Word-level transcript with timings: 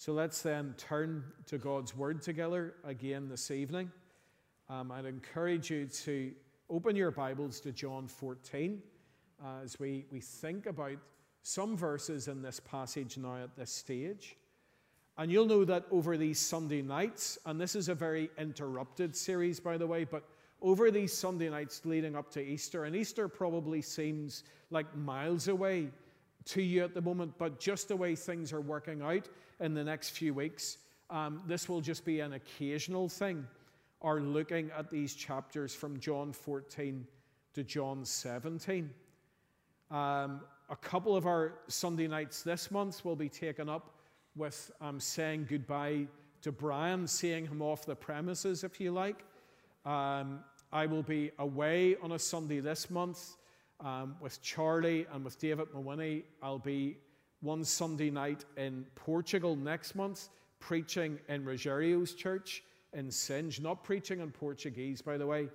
So 0.00 0.12
let's 0.12 0.42
then 0.42 0.76
turn 0.78 1.24
to 1.46 1.58
God's 1.58 1.96
Word 1.96 2.22
together 2.22 2.74
again 2.84 3.28
this 3.28 3.50
evening. 3.50 3.90
Um, 4.68 4.92
I'd 4.92 5.06
encourage 5.06 5.72
you 5.72 5.86
to 5.86 6.30
open 6.70 6.94
your 6.94 7.10
Bibles 7.10 7.58
to 7.62 7.72
John 7.72 8.06
14 8.06 8.80
uh, 9.42 9.46
as 9.64 9.80
we, 9.80 10.06
we 10.12 10.20
think 10.20 10.66
about 10.66 10.98
some 11.42 11.76
verses 11.76 12.28
in 12.28 12.42
this 12.42 12.60
passage 12.60 13.18
now 13.18 13.42
at 13.42 13.56
this 13.56 13.72
stage. 13.72 14.36
And 15.16 15.32
you'll 15.32 15.46
know 15.46 15.64
that 15.64 15.86
over 15.90 16.16
these 16.16 16.38
Sunday 16.38 16.80
nights, 16.80 17.36
and 17.44 17.60
this 17.60 17.74
is 17.74 17.88
a 17.88 17.94
very 17.96 18.30
interrupted 18.38 19.16
series, 19.16 19.58
by 19.58 19.76
the 19.76 19.86
way, 19.88 20.04
but 20.04 20.22
over 20.62 20.92
these 20.92 21.12
Sunday 21.12 21.50
nights 21.50 21.84
leading 21.84 22.14
up 22.14 22.30
to 22.34 22.40
Easter, 22.40 22.84
and 22.84 22.94
Easter 22.94 23.26
probably 23.26 23.82
seems 23.82 24.44
like 24.70 24.96
miles 24.96 25.48
away 25.48 25.88
to 26.48 26.62
you 26.62 26.82
at 26.82 26.94
the 26.94 27.00
moment, 27.00 27.34
but 27.38 27.60
just 27.60 27.88
the 27.88 27.96
way 27.96 28.14
things 28.14 28.52
are 28.52 28.60
working 28.60 29.02
out 29.02 29.28
in 29.60 29.74
the 29.74 29.84
next 29.84 30.10
few 30.10 30.32
weeks, 30.32 30.78
um, 31.10 31.42
this 31.46 31.68
will 31.68 31.80
just 31.80 32.04
be 32.04 32.20
an 32.20 32.34
occasional 32.34 33.08
thing, 33.08 33.46
or 34.00 34.20
looking 34.20 34.70
at 34.76 34.90
these 34.90 35.14
chapters 35.14 35.74
from 35.74 35.98
John 36.00 36.32
14 36.32 37.06
to 37.54 37.64
John 37.64 38.04
17. 38.04 38.90
Um, 39.90 40.40
a 40.70 40.76
couple 40.76 41.16
of 41.16 41.26
our 41.26 41.54
Sunday 41.68 42.06
nights 42.06 42.42
this 42.42 42.70
month 42.70 43.04
will 43.04 43.16
be 43.16 43.28
taken 43.28 43.68
up 43.68 43.94
with 44.36 44.70
um, 44.80 45.00
saying 45.00 45.46
goodbye 45.48 46.06
to 46.42 46.52
Brian, 46.52 47.06
seeing 47.06 47.46
him 47.46 47.60
off 47.62 47.84
the 47.84 47.96
premises, 47.96 48.64
if 48.64 48.80
you 48.80 48.92
like. 48.92 49.24
Um, 49.84 50.40
I 50.72 50.86
will 50.86 51.02
be 51.02 51.30
away 51.38 51.96
on 52.02 52.12
a 52.12 52.18
Sunday 52.18 52.60
this 52.60 52.90
month 52.90 53.36
um, 53.80 54.16
with 54.20 54.40
Charlie 54.42 55.06
and 55.12 55.24
with 55.24 55.38
David 55.38 55.68
Mawini. 55.74 56.24
I'll 56.42 56.58
be 56.58 56.96
one 57.40 57.64
Sunday 57.64 58.10
night 58.10 58.44
in 58.56 58.84
Portugal 58.94 59.56
next 59.56 59.94
month, 59.94 60.28
preaching 60.60 61.18
in 61.28 61.44
Rogerio's 61.44 62.14
church 62.14 62.62
in 62.92 63.10
Singe, 63.10 63.60
not 63.60 63.84
preaching 63.84 64.20
in 64.20 64.30
Portuguese, 64.30 65.02
by 65.02 65.16
the 65.16 65.26
way. 65.26 65.48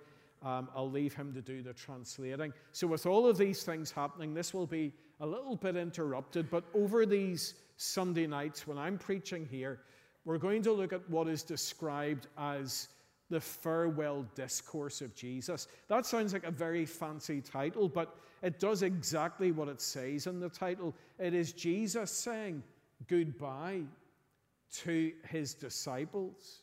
Um, 0.43 0.67
I'll 0.75 0.91
leave 0.91 1.13
him 1.13 1.33
to 1.33 1.41
do 1.41 1.61
the 1.61 1.73
translating. 1.73 2.53
So, 2.73 2.85
with 2.85 3.05
all 3.05 3.27
of 3.27 3.37
these 3.37 3.63
things 3.63 3.91
happening, 3.91 4.33
this 4.33 4.53
will 4.53 4.67
be 4.67 4.91
a 5.21 5.25
little 5.25 5.55
bit 5.55 5.77
interrupted, 5.77 6.49
but 6.49 6.65
over 6.73 7.05
these 7.05 7.55
Sunday 7.77 8.27
nights 8.27 8.67
when 8.67 8.77
I'm 8.77 8.97
preaching 8.97 9.47
here, 9.49 9.79
we're 10.25 10.37
going 10.37 10.61
to 10.63 10.71
look 10.73 10.93
at 10.93 11.09
what 11.09 11.27
is 11.27 11.43
described 11.43 12.27
as 12.37 12.89
the 13.33 13.41
farewell 13.41 14.25
discourse 14.35 15.01
of 15.01 15.15
Jesus. 15.15 15.67
That 15.87 16.05
sounds 16.05 16.33
like 16.33 16.43
a 16.43 16.51
very 16.51 16.85
fancy 16.85 17.41
title, 17.41 17.89
but 17.89 18.15
it 18.43 18.59
does 18.59 18.83
exactly 18.83 19.51
what 19.51 19.67
it 19.67 19.81
says 19.81 20.27
in 20.27 20.39
the 20.39 20.49
title. 20.49 20.93
It 21.17 21.33
is 21.33 21.51
Jesus 21.51 22.11
saying 22.11 22.61
goodbye 23.07 23.81
to 24.83 25.11
his 25.27 25.55
disciples. 25.55 26.59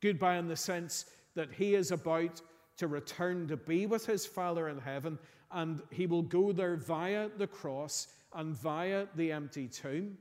Goodbye 0.00 0.38
in 0.38 0.48
the 0.48 0.56
sense 0.56 1.06
that 1.36 1.52
he 1.52 1.76
is 1.76 1.92
about 1.92 2.42
to 2.78 2.88
return 2.88 3.46
to 3.46 3.56
be 3.56 3.86
with 3.86 4.04
his 4.04 4.26
Father 4.26 4.68
in 4.68 4.78
heaven, 4.78 5.20
and 5.52 5.80
he 5.90 6.06
will 6.08 6.22
go 6.22 6.50
there 6.50 6.74
via 6.74 7.28
the 7.38 7.46
cross 7.46 8.08
and 8.34 8.56
via 8.56 9.06
the 9.14 9.30
empty 9.30 9.68
tomb. 9.68 10.18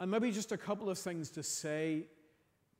And 0.00 0.10
maybe 0.10 0.30
just 0.30 0.52
a 0.52 0.56
couple 0.56 0.88
of 0.88 0.98
things 0.98 1.28
to 1.32 1.42
say 1.42 2.06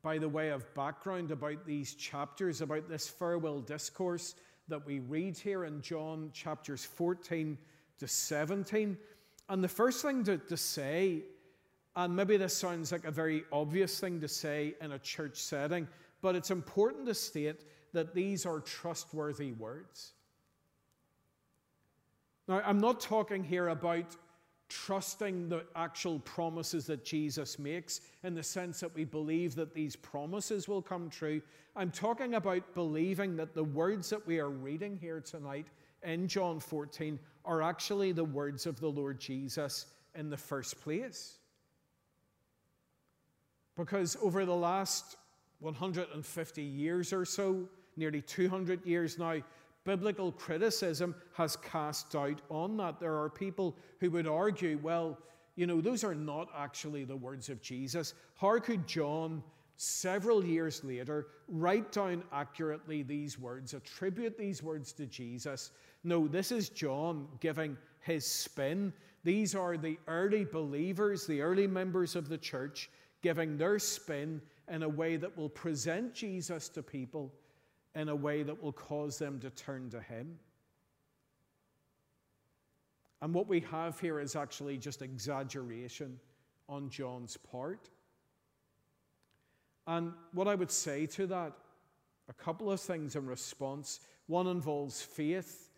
by 0.09 0.17
the 0.17 0.27
way 0.27 0.49
of 0.49 0.75
background 0.75 1.31
about 1.31 1.67
these 1.67 1.93
chapters, 1.93 2.63
about 2.63 2.89
this 2.89 3.07
farewell 3.07 3.61
discourse 3.61 4.37
that 4.67 4.87
we 4.87 5.01
read 5.01 5.37
here 5.37 5.67
in 5.67 5.83
John 5.83 6.31
chapters 6.33 6.83
14 6.83 7.59
to 7.99 8.09
17. 8.09 8.97
And 9.51 9.63
the 9.63 9.69
first 9.69 10.01
thing 10.01 10.25
to, 10.25 10.39
to 10.39 10.57
say, 10.57 11.25
and 11.95 12.17
maybe 12.17 12.39
this 12.39 12.57
sounds 12.57 12.91
like 12.91 13.05
a 13.05 13.11
very 13.11 13.45
obvious 13.53 14.01
thing 14.01 14.19
to 14.23 14.29
say 14.29 14.73
in 14.81 14.93
a 14.93 14.99
church 14.99 15.37
setting, 15.37 15.87
but 16.23 16.35
it's 16.35 16.51
important 16.51 17.05
to 17.05 17.15
state 17.15 17.67
that 17.93 18.15
these 18.15 18.47
are 18.47 18.61
trustworthy 18.61 19.53
words. 19.53 20.15
Now, 22.49 22.63
I'm 22.65 22.79
not 22.79 22.99
talking 23.01 23.45
here 23.45 23.69
about 23.69 24.17
trusting 24.69 25.49
the 25.49 25.65
actual 25.75 26.19
promises 26.21 26.87
that 26.87 27.05
Jesus 27.05 27.59
makes 27.59 28.01
in 28.23 28.35
the 28.35 28.43
sense 28.43 28.81
that 28.81 28.95
we 28.95 29.05
believe 29.05 29.55
that 29.55 29.75
these 29.75 29.97
promises 29.97 30.69
will 30.69 30.83
come 30.83 31.09
true. 31.09 31.41
I'm 31.75 31.91
talking 31.91 32.35
about 32.35 32.75
believing 32.75 33.37
that 33.37 33.55
the 33.55 33.65
words 33.65 34.11
that 34.11 34.27
we 34.27 34.39
are 34.39 34.51
reading 34.51 34.99
here 35.01 35.21
tonight 35.21 35.69
in 36.03 36.29
John 36.29 36.61
14 36.61 37.19
are 37.45 37.63
actually 37.63 38.13
the 38.13 38.25
words 38.25 38.67
of 38.67 38.79
the 38.79 38.89
Lord 38.89 39.19
Jesus 39.19 39.87
in 40.15 40.29
the 40.29 40.37
first 40.37 40.81
place. 40.83 41.39
Because 43.77 44.17
over 44.21 44.45
the 44.45 44.55
last 44.55 45.17
150 45.61 46.63
years 46.63 47.13
or 47.13 47.25
so, 47.25 47.69
nearly 47.97 48.21
200 48.23 48.85
years 48.85 49.19
now, 49.19 49.41
biblical 49.85 50.33
criticism 50.33 51.15
has 51.35 51.57
cast 51.57 52.11
doubt 52.11 52.43
on 52.51 52.77
that. 52.77 53.01
There 53.01 53.17
are 53.17 53.31
people 53.31 53.77
who 54.01 54.11
would 54.11 54.27
argue, 54.27 54.79
well, 54.83 55.19
you 55.57 55.67
know, 55.67 55.81
those 55.81 56.05
are 56.05 56.15
not 56.15 56.49
actually 56.57 57.05
the 57.05 57.17
words 57.17 57.49
of 57.49 57.61
Jesus. 57.61 58.15
How 58.37 58.59
could 58.59 58.87
John, 58.87 59.43
several 59.77 60.45
years 60.45 60.85
later, 60.85 61.29
write 61.49 61.91
down 61.91 62.23
accurately 62.33 63.03
these 63.03 63.39
words, 63.39 63.75
attribute 63.75 64.39
these 64.39 64.63
words 64.63 64.93
to 64.93 65.07
Jesus? 65.07 65.73
No, 66.05 66.29
this 66.29 66.53
is 66.53 66.69
John 66.69 67.27
giving 67.41 67.77
his 68.01 68.25
spin. 68.25 68.93
These 69.25 69.55
are 69.55 69.77
the 69.77 69.99
early 70.07 70.45
believers, 70.45 71.27
the 71.27 71.41
early 71.41 71.67
members 71.67 72.15
of 72.15 72.29
the 72.29 72.39
church, 72.39 72.89
giving 73.21 73.57
their 73.57 73.79
spin 73.79 74.41
in 74.71 74.85
a 74.85 74.89
way 74.89 75.17
that 75.17 75.37
will 75.37 75.49
present 75.49 76.15
Jesus 76.15 76.69
to 76.69 76.83
people 76.83 77.33
in 77.95 78.09
a 78.09 78.17
way 78.17 78.43
that 78.43 78.63
will 78.63 78.73
cause 78.73 79.19
them 79.19 79.41
to 79.41 79.51
turn 79.51 79.91
to 79.91 80.01
Him. 80.01 80.39
And 83.21 83.35
what 83.35 83.49
we 83.49 83.61
have 83.61 83.99
here 83.99 84.21
is 84.21 84.37
actually 84.37 84.79
just 84.79 85.03
exaggeration 85.03 86.19
on 86.69 86.89
John's 86.91 87.37
part. 87.37 87.89
And 89.87 90.13
what 90.33 90.47
I 90.47 90.55
would 90.55 90.71
say 90.71 91.07
to 91.07 91.27
that, 91.29 91.53
a 92.29 92.33
couple 92.33 92.71
of 92.71 92.81
things 92.81 93.17
in 93.17 93.27
response. 93.27 94.01
One 94.27 94.47
involves 94.47 95.01
faith, 95.01 95.71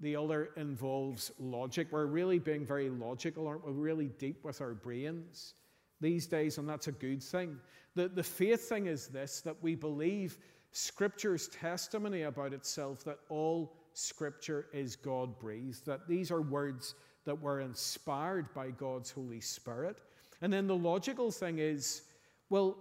the 0.00 0.16
other 0.16 0.50
involves 0.56 1.30
logic. 1.38 1.88
We're 1.90 2.06
really 2.06 2.38
being 2.38 2.64
very 2.64 2.88
logical, 2.88 3.46
aren't 3.46 3.66
we? 3.66 3.72
We're 3.72 3.78
really 3.78 4.08
deep 4.18 4.44
with 4.44 4.60
our 4.60 4.74
brains 4.74 5.54
these 6.00 6.26
days, 6.26 6.58
and 6.58 6.68
that's 6.68 6.86
a 6.86 6.92
good 6.92 7.22
thing. 7.22 7.58
The, 7.94 8.08
the 8.08 8.22
faith 8.22 8.68
thing 8.68 8.86
is 8.86 9.08
this 9.08 9.40
that 9.42 9.56
we 9.62 9.74
believe 9.74 10.38
Scripture's 10.72 11.48
testimony 11.48 12.22
about 12.22 12.52
itself 12.52 13.04
that 13.04 13.18
all 13.28 13.76
Scripture 13.94 14.66
is 14.72 14.96
God 14.96 15.38
breathed, 15.38 15.84
that 15.86 16.06
these 16.06 16.30
are 16.30 16.42
words 16.42 16.94
that 17.24 17.40
were 17.40 17.60
inspired 17.60 18.52
by 18.54 18.70
God's 18.70 19.10
Holy 19.10 19.40
Spirit. 19.40 19.98
And 20.40 20.52
then 20.52 20.66
the 20.66 20.76
logical 20.76 21.30
thing 21.30 21.58
is, 21.58 22.02
well, 22.48 22.76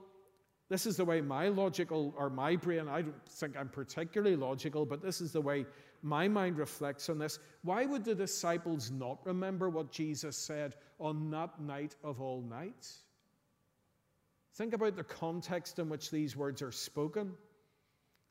this 0.69 0.85
is 0.85 0.97
the 0.97 1.05
way 1.05 1.21
my 1.21 1.47
logical 1.47 2.13
or 2.17 2.29
my 2.29 2.55
brain, 2.55 2.87
I 2.87 3.01
don't 3.01 3.29
think 3.29 3.55
I'm 3.57 3.69
particularly 3.69 4.35
logical, 4.35 4.85
but 4.85 5.01
this 5.01 5.21
is 5.21 5.31
the 5.31 5.41
way 5.41 5.65
my 6.03 6.27
mind 6.27 6.57
reflects 6.57 7.09
on 7.09 7.17
this. 7.17 7.39
Why 7.63 7.85
would 7.85 8.03
the 8.03 8.13
disciples 8.13 8.91
not 8.91 9.25
remember 9.25 9.69
what 9.69 9.91
Jesus 9.91 10.37
said 10.37 10.75
on 10.99 11.31
that 11.31 11.59
night 11.59 11.95
of 12.03 12.21
all 12.21 12.41
nights? 12.41 12.99
Think 14.55 14.73
about 14.73 14.95
the 14.95 15.03
context 15.03 15.79
in 15.79 15.89
which 15.89 16.11
these 16.11 16.35
words 16.35 16.61
are 16.61 16.71
spoken 16.71 17.31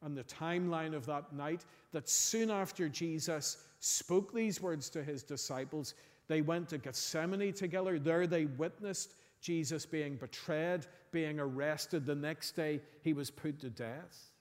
and 0.02 0.16
the 0.16 0.24
timeline 0.24 0.94
of 0.94 1.06
that 1.06 1.32
night 1.32 1.64
that 1.92 2.08
soon 2.08 2.50
after 2.50 2.88
Jesus 2.88 3.58
spoke 3.80 4.32
these 4.32 4.60
words 4.60 4.90
to 4.90 5.02
his 5.02 5.22
disciples, 5.22 5.94
they 6.28 6.42
went 6.42 6.68
to 6.70 6.78
Gethsemane 6.78 7.52
together. 7.52 7.98
There 7.98 8.26
they 8.26 8.46
witnessed 8.46 9.14
Jesus 9.40 9.86
being 9.86 10.16
betrayed, 10.16 10.86
being 11.12 11.38
arrested. 11.38 12.04
The 12.04 12.14
next 12.14 12.52
day, 12.52 12.80
he 13.02 13.12
was 13.12 13.30
put 13.30 13.60
to 13.60 13.70
death. 13.70 14.32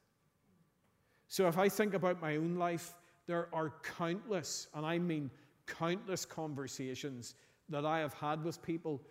So 1.28 1.48
if 1.48 1.58
I 1.58 1.70
think 1.70 1.94
about 1.94 2.22
my 2.22 2.38
own 2.38 2.56
life, 2.56 2.94
there 3.28 3.50
are 3.54 3.74
countless, 3.98 4.68
and 4.74 4.86
I 4.86 5.00
mean 5.00 5.30
countless 5.66 6.26
conversations 6.26 7.36
that 7.70 7.86
I 7.86 8.00
have 8.00 8.14
had 8.14 8.44
with 8.44 8.62
people 8.62 9.02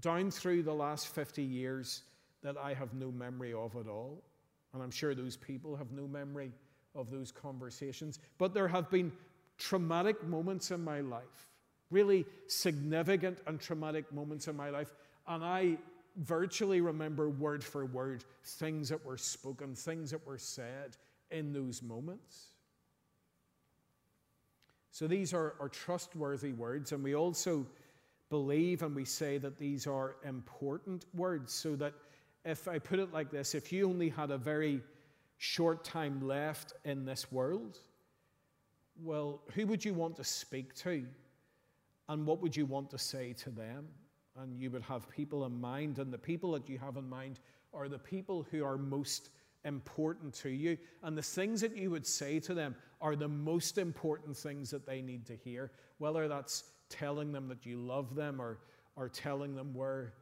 down 0.00 0.30
through 0.30 0.62
the 0.62 0.74
last 0.74 1.08
50 1.08 1.42
years 1.42 2.02
that 2.42 2.56
I 2.56 2.74
have 2.74 2.94
no 2.94 3.10
memory 3.12 3.52
of 3.52 3.76
at 3.76 3.86
all. 3.86 4.22
And 4.72 4.82
I'm 4.82 4.90
sure 4.90 5.14
those 5.14 5.36
people 5.36 5.76
have 5.76 5.92
no 5.92 6.06
memory 6.06 6.52
of 6.94 7.10
those 7.10 7.32
conversations. 7.32 8.18
But 8.38 8.54
there 8.54 8.68
have 8.68 8.90
been 8.90 9.12
traumatic 9.58 10.24
moments 10.24 10.70
in 10.70 10.82
my 10.82 11.00
life, 11.00 11.48
really 11.90 12.24
significant 12.46 13.38
and 13.46 13.60
traumatic 13.60 14.12
moments 14.12 14.48
in 14.48 14.56
my 14.56 14.70
life. 14.70 14.94
And 15.26 15.44
I 15.44 15.76
virtually 16.16 16.80
remember 16.80 17.28
word 17.28 17.62
for 17.62 17.86
word 17.86 18.24
things 18.44 18.88
that 18.88 19.04
were 19.04 19.16
spoken, 19.16 19.74
things 19.74 20.10
that 20.10 20.26
were 20.26 20.38
said 20.38 20.96
in 21.30 21.52
those 21.52 21.82
moments. 21.82 22.46
So 24.90 25.06
these 25.06 25.32
are, 25.32 25.54
are 25.60 25.68
trustworthy 25.68 26.52
words, 26.52 26.92
and 26.92 27.02
we 27.02 27.14
also 27.14 27.66
believe 28.28 28.82
and 28.82 28.94
we 28.94 29.04
say 29.04 29.38
that 29.38 29.58
these 29.58 29.86
are 29.86 30.16
important 30.24 31.06
words, 31.14 31.52
so 31.52 31.76
that 31.76 31.94
if 32.44 32.68
I 32.68 32.78
put 32.78 32.98
it 32.98 33.12
like 33.12 33.30
this, 33.30 33.54
if 33.54 33.72
you 33.72 33.88
only 33.88 34.08
had 34.08 34.30
a 34.30 34.38
very 34.38 34.80
short 35.38 35.84
time 35.84 36.26
left 36.26 36.72
in 36.84 37.04
this 37.04 37.30
world, 37.30 37.78
well, 39.02 39.40
who 39.54 39.66
would 39.66 39.84
you 39.84 39.94
want 39.94 40.16
to 40.16 40.24
speak 40.24 40.74
to? 40.76 41.06
And 42.08 42.26
what 42.26 42.42
would 42.42 42.56
you 42.56 42.66
want 42.66 42.90
to 42.90 42.98
say 42.98 43.32
to 43.34 43.50
them? 43.50 43.86
And 44.36 44.58
you 44.60 44.70
would 44.70 44.82
have 44.82 45.08
people 45.08 45.44
in 45.44 45.60
mind, 45.60 45.98
and 45.98 46.12
the 46.12 46.18
people 46.18 46.52
that 46.52 46.68
you 46.68 46.78
have 46.78 46.96
in 46.96 47.08
mind 47.08 47.40
are 47.72 47.88
the 47.88 47.98
people 47.98 48.46
who 48.50 48.64
are 48.64 48.76
most 48.76 49.30
important 49.64 50.34
to 50.34 50.50
you. 50.50 50.76
And 51.02 51.16
the 51.16 51.22
things 51.22 51.60
that 51.60 51.76
you 51.76 51.90
would 51.90 52.06
say 52.06 52.40
to 52.40 52.54
them 52.54 52.74
are 53.00 53.16
the 53.16 53.28
most 53.28 53.78
important 53.78 54.36
things 54.36 54.70
that 54.70 54.86
they 54.86 55.02
need 55.02 55.26
to 55.26 55.36
hear, 55.36 55.70
whether 55.98 56.28
that's 56.28 56.64
telling 56.88 57.32
them 57.32 57.48
that 57.48 57.64
you 57.64 57.78
love 57.78 58.14
them 58.14 58.40
or, 58.40 58.58
or 58.96 59.08
telling 59.08 59.54
them 59.54 59.72
where 59.74 60.14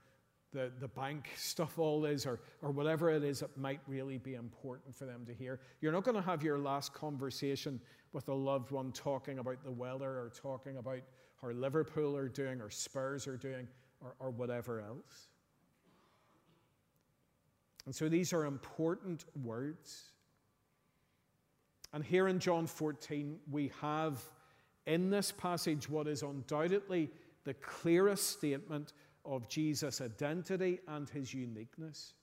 the, 0.52 0.70
the 0.80 0.88
bank 0.88 1.28
stuff 1.36 1.78
all 1.78 2.04
is 2.04 2.26
or, 2.26 2.40
or 2.62 2.70
whatever 2.70 3.10
it 3.10 3.24
is 3.24 3.40
that 3.40 3.56
might 3.56 3.80
really 3.86 4.18
be 4.18 4.34
important 4.34 4.94
for 4.94 5.04
them 5.04 5.24
to 5.26 5.34
hear. 5.34 5.60
You're 5.80 5.92
not 5.92 6.04
going 6.04 6.16
to 6.16 6.22
have 6.22 6.42
your 6.42 6.58
last 6.58 6.92
conversation 6.92 7.80
with 8.12 8.28
a 8.28 8.34
loved 8.34 8.70
one 8.70 8.92
talking 8.92 9.38
about 9.38 9.62
the 9.64 9.70
weather 9.70 10.08
or 10.08 10.32
talking 10.34 10.78
about 10.78 11.00
how 11.40 11.50
Liverpool 11.50 12.16
are 12.16 12.28
doing 12.28 12.60
or 12.60 12.70
Spurs 12.70 13.26
are 13.26 13.36
doing 13.36 13.68
or, 14.00 14.14
or 14.18 14.30
whatever 14.30 14.80
else. 14.80 15.28
And 17.86 17.94
so 17.94 18.08
these 18.08 18.32
are 18.32 18.44
important 18.44 19.24
words. 19.42 20.12
And 21.92 22.04
here 22.04 22.28
in 22.28 22.38
John 22.38 22.66
14, 22.66 23.38
we 23.50 23.72
have 23.80 24.22
in 24.86 25.10
this 25.10 25.32
passage 25.32 25.88
what 25.88 26.06
is 26.06 26.22
undoubtedly 26.22 27.10
the 27.44 27.54
clearest 27.54 28.30
statement 28.30 28.92
of 29.28 29.48
Jesus' 29.48 30.00
identity 30.00 30.80
and 30.88 31.08
his 31.08 31.32
uniqueness. 31.32 32.14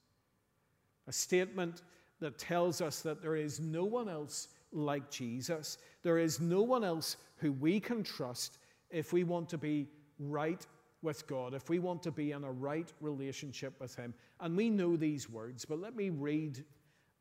A 1.08 1.14
statement 1.14 1.84
that 2.20 2.38
tells 2.38 2.82
us 2.82 3.02
that 3.02 3.22
there 3.22 3.36
is 3.36 3.60
no 3.60 3.86
one 3.86 4.10
else 4.10 4.50
like 4.72 5.10
Jesus. 5.12 5.78
There 6.04 6.18
is 6.18 6.40
no 6.40 6.62
one 6.62 6.84
else 6.84 7.18
who 7.38 7.52
we 7.54 7.80
can 7.80 8.04
trust 8.04 8.58
if 8.90 9.14
we 9.14 9.24
want 9.24 9.50
to 9.50 9.58
be 9.58 9.88
right 10.20 10.66
with 11.02 11.28
God, 11.28 11.54
if 11.54 11.70
we 11.70 11.78
want 11.80 12.02
to 12.04 12.12
be 12.12 12.32
in 12.32 12.44
a 12.44 12.52
right 12.52 12.92
relationship 13.00 13.80
with 13.80 13.96
Him. 13.96 14.14
And 14.40 14.58
we 14.58 14.70
know 14.70 14.96
these 14.96 15.30
words, 15.30 15.64
but 15.64 15.80
let 15.80 15.96
me 15.96 16.10
read 16.10 16.64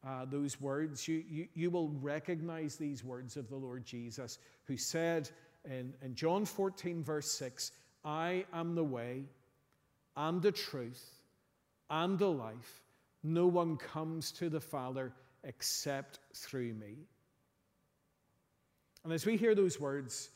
uh, 0.07 0.25
those 0.25 0.61
words. 0.61 1.07
You, 1.07 1.23
you, 1.29 1.49
you 1.55 1.71
will 1.71 1.91
recognize 2.01 2.77
these 2.77 3.05
words 3.05 3.37
of 3.37 3.49
the 3.49 3.57
Lord 3.57 3.85
Jesus, 3.85 4.39
who 4.65 4.77
said 4.77 5.29
in, 5.65 5.93
in 6.03 6.15
John 6.15 6.45
14, 6.45 7.03
verse 7.03 7.31
6, 7.33 7.73
I 8.05 8.45
am 8.53 8.75
the 8.75 8.85
way 8.85 9.25
and 10.17 10.43
the 10.43 10.53
truth 10.53 11.05
and 11.91 12.19
the 12.19 12.31
life. 12.31 12.83
No 13.23 13.47
one 13.47 13.77
comes 13.77 14.33
to 14.33 14.49
the 14.49 14.61
Father 14.61 15.13
except 15.45 16.21
through 16.35 16.75
me. 16.75 16.97
And 19.03 19.13
as 19.13 19.27
we 19.27 19.37
hear 19.37 19.55
those 19.55 19.79
words, 19.79 20.31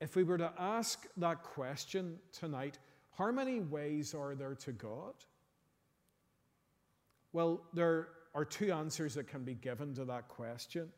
if 0.00 0.16
we 0.16 0.22
were 0.22 0.38
to 0.38 0.52
ask 0.58 1.06
that 1.16 1.42
question 1.42 2.18
tonight, 2.32 2.78
how 3.16 3.30
many 3.30 3.60
ways 3.60 4.14
are 4.14 4.34
there 4.34 4.54
to 4.56 4.72
God? 4.72 5.14
Well, 7.32 7.62
there 7.72 8.08
are 8.34 8.44
two 8.44 8.72
answers 8.72 9.14
that 9.14 9.28
can 9.28 9.44
be 9.44 9.54
given 9.54 9.94
to 9.94 10.04
that 10.06 10.28
question. 10.28 10.88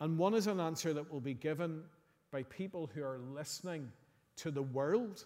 And 0.00 0.18
one 0.18 0.34
is 0.34 0.46
an 0.46 0.60
answer 0.60 0.92
that 0.94 1.12
will 1.12 1.20
be 1.20 1.34
given 1.34 1.82
by 2.30 2.42
people 2.44 2.90
who 2.94 3.02
are 3.02 3.18
listening 3.18 3.90
to 4.36 4.50
the 4.50 4.62
world 4.62 5.24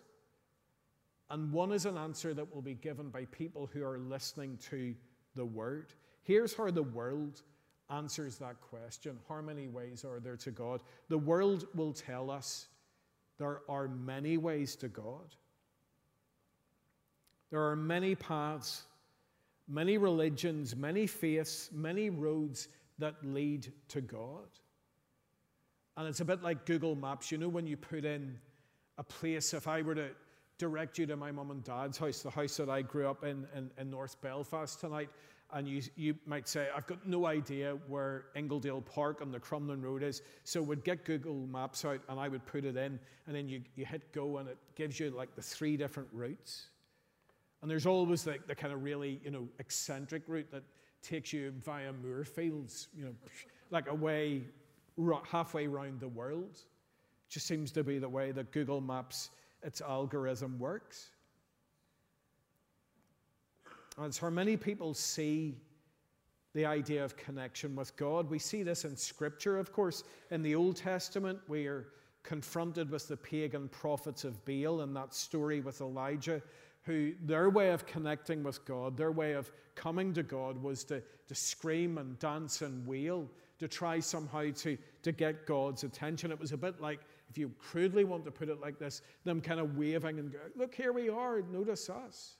and 1.31 1.53
one 1.53 1.73
is 1.73 1.85
an 1.85 1.99
answer 1.99 2.33
that 2.35 2.55
will 2.55 2.63
be 2.63 2.75
given 2.75 3.11
by 3.11 3.27
people 3.27 3.69
who 3.73 3.85
are 3.85 3.99
listening 3.99 4.59
to 4.71 4.95
the 5.35 5.45
Word. 5.45 5.93
Here's 6.23 6.55
how 6.55 6.71
the 6.71 6.83
world 6.83 7.43
answers 7.91 8.39
that 8.39 8.61
question 8.61 9.19
How 9.29 9.41
many 9.41 9.69
ways 9.69 10.05
are 10.05 10.21
there 10.21 10.37
to 10.39 10.51
God? 10.51 10.83
The 11.09 11.19
world 11.19 11.67
will 11.75 11.93
tell 11.93 12.31
us 12.31 12.69
there 13.39 13.61
are 13.69 13.89
many 13.89 14.37
ways 14.37 14.75
to 14.77 14.89
God. 14.89 15.35
There 17.51 17.63
are 17.63 17.77
many 17.77 18.15
paths, 18.15 18.83
many 19.69 19.97
religions, 19.97 20.77
many 20.77 21.07
faiths, 21.07 21.71
many 21.73 22.11
roads 22.11 22.69
that 22.99 23.15
lead 23.25 23.73
to 23.89 24.01
God. 24.01 24.49
And 25.97 26.07
it's 26.07 26.21
a 26.21 26.25
bit 26.25 26.43
like 26.43 26.67
Google 26.67 26.95
Maps. 26.95 27.33
You 27.33 27.39
know, 27.39 27.49
when 27.49 27.67
you 27.67 27.77
put 27.77 28.05
in 28.05 28.39
a 28.99 29.03
place, 29.03 29.55
if 29.55 29.67
I 29.67 29.83
were 29.83 29.95
to 29.95 30.11
direct 30.59 30.99
you 30.99 31.07
to 31.07 31.17
my 31.17 31.31
mum 31.31 31.51
and 31.51 31.65
dad's 31.65 31.99
house, 31.99 32.23
the 32.23 32.31
house 32.31 32.57
that 32.57 32.69
I 32.69 32.83
grew 32.83 33.09
up 33.09 33.25
in 33.25 33.47
in, 33.57 33.71
in 33.79 33.91
North 33.91 34.21
Belfast 34.21 34.79
tonight. 34.81 35.09
And 35.51 35.67
you, 35.67 35.81
you 35.97 36.15
might 36.27 36.47
say, 36.47 36.69
I've 36.77 36.87
got 36.87 37.07
no 37.07 37.25
idea 37.25 37.79
where 37.87 38.27
Ingledale 38.37 38.85
Park 38.85 39.23
on 39.23 39.31
the 39.31 39.41
Crumlin 39.41 39.83
Road 39.83 40.03
is. 40.03 40.21
So 40.45 40.61
we'd 40.61 40.85
get 40.85 41.07
Google 41.07 41.47
Maps 41.47 41.87
out 41.87 42.01
and 42.11 42.21
I 42.21 42.29
would 42.29 42.45
put 42.45 42.67
it 42.67 42.77
in, 42.77 43.01
and 43.27 43.35
then 43.35 43.49
you, 43.49 43.63
you 43.75 43.87
hit 43.87 44.13
go, 44.13 44.37
and 44.39 44.49
it 44.49 44.59
gives 44.75 45.01
you 45.01 45.09
like 45.09 45.35
the 45.35 45.41
three 45.41 45.79
different 45.79 46.11
routes. 46.13 46.67
And 47.63 47.71
there's 47.71 47.87
always 47.87 48.27
like 48.27 48.47
the 48.47 48.55
kind 48.55 48.75
of 48.75 48.83
really, 48.83 49.21
you 49.25 49.31
know, 49.31 49.49
eccentric 49.59 50.25
route 50.27 50.51
that 50.53 50.65
takes 51.03 51.33
you 51.33 51.53
via 51.65 51.93
Moorfields, 51.93 52.89
you 52.95 53.07
know, 53.07 53.15
like 53.71 53.89
away 53.89 54.43
halfway 55.25 55.67
around 55.67 56.01
the 56.01 56.09
world. 56.09 56.61
Just 57.31 57.47
seems 57.47 57.73
to 57.73 57.85
be 57.85 57.99
the 57.99 58.09
way 58.09 58.33
that 58.33 58.53
Google 58.53 58.81
Maps 58.81 59.31
its 59.63 59.81
algorithm 59.81 60.59
works. 60.59 61.11
And 63.97 64.07
it's 64.07 64.19
how 64.19 64.31
many 64.31 64.57
people 64.57 64.95
see 64.95 65.57
the 66.55 66.65
idea 66.65 67.05
of 67.05 67.17
connection 67.17 67.77
with 67.77 67.97
God. 67.97 68.31
We 68.31 68.39
see 68.39 68.63
this 68.63 68.85
in 68.85 68.97
Scripture, 68.97 69.59
of 69.59 69.73
course. 69.73 70.05
In 70.31 70.43
the 70.43 70.55
Old 70.55 70.77
Testament, 70.77 71.39
we 71.49 71.67
are 71.67 71.89
confronted 72.23 72.91
with 72.91 73.09
the 73.09 73.17
pagan 73.17 73.69
prophets 73.69 74.25
of 74.25 74.45
Baal 74.45 74.83
and 74.83 74.95
that 74.97 75.15
story 75.15 75.61
with 75.61 75.81
Elijah, 75.81 76.43
who 76.83 77.13
their 77.25 77.51
way 77.51 77.71
of 77.71 77.87
connecting 77.87 78.43
with 78.43 78.65
God, 78.65 78.97
their 78.97 79.13
way 79.13 79.33
of 79.33 79.51
coming 79.75 80.13
to 80.15 80.23
God 80.23 80.63
was 80.63 80.85
to, 80.85 81.03
to 81.29 81.35
scream 81.35 81.99
and 81.99 82.19
dance 82.19 82.63
and 82.63 82.87
wail, 82.87 83.29
to 83.59 83.69
try 83.69 83.99
somehow 84.01 84.51
to, 84.57 84.79
to 85.03 85.13
get 85.13 85.47
God's 85.47 85.85
attention. 85.85 86.31
It 86.31 86.41
was 86.41 86.53
a 86.53 86.57
bit 86.57 86.81
like 86.81 87.01
if 87.31 87.37
you 87.37 87.51
crudely 87.59 88.05
want 88.05 88.25
to 88.25 88.31
put 88.31 88.49
it 88.49 88.61
like 88.61 88.79
this, 88.79 89.03
them 89.25 89.41
kind 89.41 89.61
of 89.61 89.77
waving 89.77 90.19
and 90.19 90.33
going, 90.33 90.53
Look, 90.57 90.75
here 90.75 90.93
we 90.93 91.09
are, 91.09 91.43
notice 91.43 91.91
us. 91.91 92.37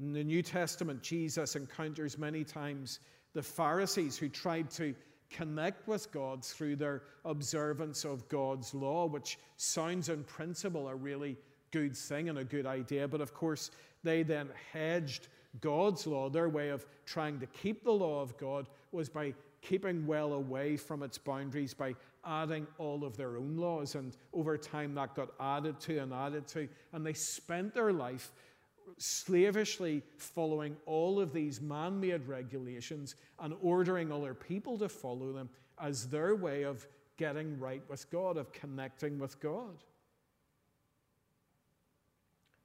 In 0.00 0.12
the 0.12 0.24
New 0.24 0.42
Testament, 0.42 1.02
Jesus 1.02 1.56
encounters 1.56 2.18
many 2.18 2.44
times 2.44 3.00
the 3.32 3.42
Pharisees 3.42 4.16
who 4.16 4.28
tried 4.28 4.70
to 4.72 4.94
connect 5.30 5.88
with 5.88 6.10
God 6.12 6.44
through 6.44 6.76
their 6.76 7.02
observance 7.24 8.04
of 8.04 8.28
God's 8.28 8.74
law, 8.74 9.06
which 9.06 9.38
sounds 9.56 10.08
in 10.08 10.22
principle 10.24 10.88
a 10.88 10.94
really 10.94 11.36
good 11.70 11.96
thing 11.96 12.28
and 12.28 12.38
a 12.38 12.44
good 12.44 12.66
idea. 12.66 13.08
But 13.08 13.20
of 13.20 13.34
course, 13.34 13.70
they 14.02 14.22
then 14.22 14.48
hedged 14.72 15.28
God's 15.60 16.06
law. 16.06 16.28
Their 16.28 16.48
way 16.48 16.68
of 16.68 16.86
trying 17.06 17.40
to 17.40 17.46
keep 17.46 17.82
the 17.82 17.92
law 17.92 18.20
of 18.20 18.36
God 18.36 18.68
was 18.92 19.08
by 19.08 19.34
keeping 19.62 20.06
well 20.06 20.34
away 20.34 20.76
from 20.76 21.02
its 21.02 21.18
boundaries, 21.18 21.74
by 21.74 21.94
adding 22.26 22.66
all 22.78 23.04
of 23.04 23.16
their 23.16 23.36
own 23.36 23.56
laws. 23.56 23.94
And 23.94 24.16
over 24.32 24.58
time, 24.58 24.94
that 24.94 25.14
got 25.14 25.30
added 25.40 25.80
to 25.80 25.98
and 25.98 26.12
added 26.12 26.46
to. 26.48 26.68
And 26.92 27.06
they 27.06 27.12
spent 27.12 27.74
their 27.74 27.92
life 27.92 28.32
slavishly 28.98 30.02
following 30.16 30.76
all 30.86 31.20
of 31.20 31.32
these 31.32 31.60
man 31.60 32.00
made 32.00 32.26
regulations 32.26 33.16
and 33.40 33.54
ordering 33.62 34.10
other 34.12 34.34
people 34.34 34.78
to 34.78 34.88
follow 34.88 35.32
them 35.32 35.48
as 35.80 36.08
their 36.08 36.34
way 36.34 36.62
of 36.62 36.86
getting 37.16 37.58
right 37.58 37.82
with 37.88 38.10
God, 38.10 38.36
of 38.36 38.52
connecting 38.52 39.18
with 39.18 39.38
God. 39.40 39.84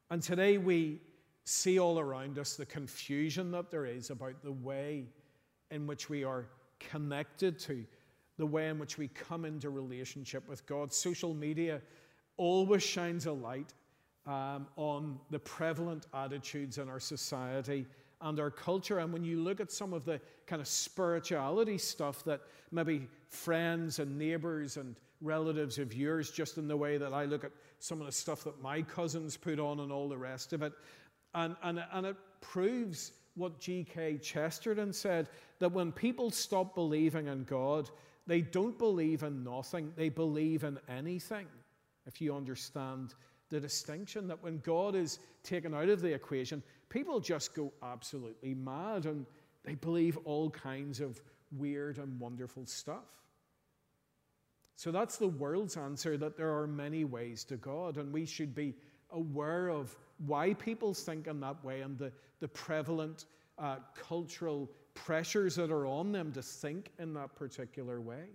And 0.10 0.22
today 0.22 0.58
we 0.58 1.00
see 1.44 1.80
all 1.80 2.00
around 2.00 2.38
us 2.38 2.56
the 2.56 2.66
confusion 2.66 3.52
that 3.52 3.72
there 3.72 3.86
is 3.86 4.10
about 4.10 4.44
the 4.44 4.52
way 4.52 5.06
in 5.72 5.88
which 5.88 6.10
we 6.10 6.24
are 6.24 6.48
connected 6.80 7.58
to 7.60 7.86
the 8.42 8.46
way 8.48 8.68
in 8.68 8.80
which 8.80 8.98
we 8.98 9.08
come 9.08 9.46
into 9.46 9.70
relationship 9.70 10.50
with 10.50 10.66
God. 10.66 10.92
Social 10.92 11.34
media 11.34 11.82
always 12.38 12.84
shines 12.84 13.28
a 13.28 13.32
light 13.32 13.74
um, 14.26 14.68
on 14.76 15.20
the 15.30 15.40
prevalent 15.40 16.08
attitudes 16.14 16.80
in 16.80 16.90
our 16.90 17.00
society 17.00 17.86
and 18.22 18.40
our 18.40 18.52
culture. 18.52 19.00
And 19.00 19.14
when 19.14 19.24
you 19.24 19.40
look 19.40 19.60
at 19.60 19.72
some 19.72 19.94
of 19.94 20.06
the 20.06 20.20
kind 20.48 20.62
of 20.62 20.68
spirituality 20.68 21.78
stuff 21.78 22.24
that 22.26 22.42
maybe 22.72 23.08
friends 23.30 24.00
and 24.00 24.18
neighbors 24.18 24.78
and 24.78 24.96
relatives 25.22 25.78
of 25.78 25.94
yours, 25.94 26.32
just 26.32 26.58
in 26.58 26.68
the 26.68 26.78
way 26.78 26.98
that 26.98 27.14
I 27.14 27.26
look 27.26 27.44
at 27.44 27.52
some 27.80 28.00
of 28.00 28.08
the 28.08 28.12
stuff 28.12 28.44
that 28.44 28.62
my 28.62 28.82
cousins 28.82 29.38
put 29.38 29.60
on 29.60 29.80
and 29.80 29.92
all 29.92 30.10
the 30.10 30.18
rest 30.18 30.54
of 30.54 30.62
it, 30.62 30.74
and, 31.34 31.56
and, 31.64 31.84
and 31.94 32.06
it 32.08 32.16
proves 32.42 33.14
what 33.36 33.60
G.K. 33.60 34.18
Chesterton 34.18 34.92
said 34.92 35.30
that 35.60 35.72
when 35.72 35.92
people 35.92 36.32
stop 36.32 36.76
believing 36.76 37.28
in 37.28 37.44
God, 37.44 37.90
they 38.28 38.42
don't 38.42 38.78
believe 38.78 39.24
in 39.24 39.44
nothing, 39.44 39.94
they 39.96 40.10
believe 40.10 40.64
in 40.64 40.78
anything. 40.88 41.48
if 42.08 42.20
you 42.20 42.36
understand 42.36 43.14
the 43.50 43.60
distinction 43.60 44.28
that 44.28 44.42
when 44.42 44.58
God 44.60 44.96
is 44.96 45.20
taken 45.44 45.74
out 45.74 45.90
of 45.90 46.02
the 46.02 46.14
equation, 46.14 46.64
people 46.90 47.20
just 47.20 47.54
go 47.54 47.72
absolutely 47.84 48.56
mad 48.56 49.06
and 49.06 49.26
they 49.64 49.76
believe 49.76 50.18
all 50.26 50.50
kinds 50.50 51.00
of 51.00 51.22
weird 51.52 51.98
and 51.98 52.20
wonderful 52.20 52.66
stuff. 52.66 53.06
So 54.76 54.92
that's 54.92 55.18
the 55.18 55.28
world's 55.28 55.78
answer 55.78 56.18
that 56.18 56.38
there 56.38 56.58
are 56.58 56.66
many 56.66 57.04
ways 57.04 57.44
to 57.46 57.58
God, 57.58 57.98
and 57.98 58.12
we 58.12 58.26
should 58.26 58.56
be 58.56 58.74
aware 59.12 59.68
of 59.68 59.96
why 60.26 60.54
people 60.56 60.94
think 60.94 61.28
in 61.28 61.40
that 61.42 61.64
way 61.64 61.82
and 61.82 62.00
the, 62.00 62.12
the 62.40 62.48
prevalent 62.48 63.26
uh, 63.60 63.76
cultural 63.96 64.72
pressures 64.94 65.56
that 65.56 65.72
are 65.72 65.86
on 65.86 66.12
them 66.12 66.32
to 66.34 66.42
think 66.42 66.92
in 67.00 67.14
that 67.14 67.36
particular 67.36 68.02
way. 68.02 68.26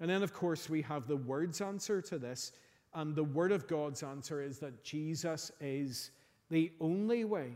And 0.00 0.10
then, 0.10 0.22
of 0.22 0.32
course, 0.32 0.68
we 0.68 0.82
have 0.82 1.06
the 1.06 1.16
Word's 1.16 1.60
answer 1.60 2.02
to 2.02 2.18
this. 2.18 2.52
And 2.94 3.14
the 3.14 3.24
Word 3.24 3.52
of 3.52 3.66
God's 3.68 4.02
answer 4.02 4.42
is 4.42 4.58
that 4.58 4.84
Jesus 4.84 5.50
is 5.60 6.10
the 6.50 6.72
only 6.80 7.24
way. 7.24 7.54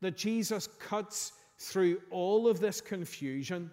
That 0.00 0.16
Jesus 0.16 0.68
cuts 0.78 1.32
through 1.58 2.00
all 2.10 2.48
of 2.48 2.60
this 2.60 2.80
confusion 2.80 3.70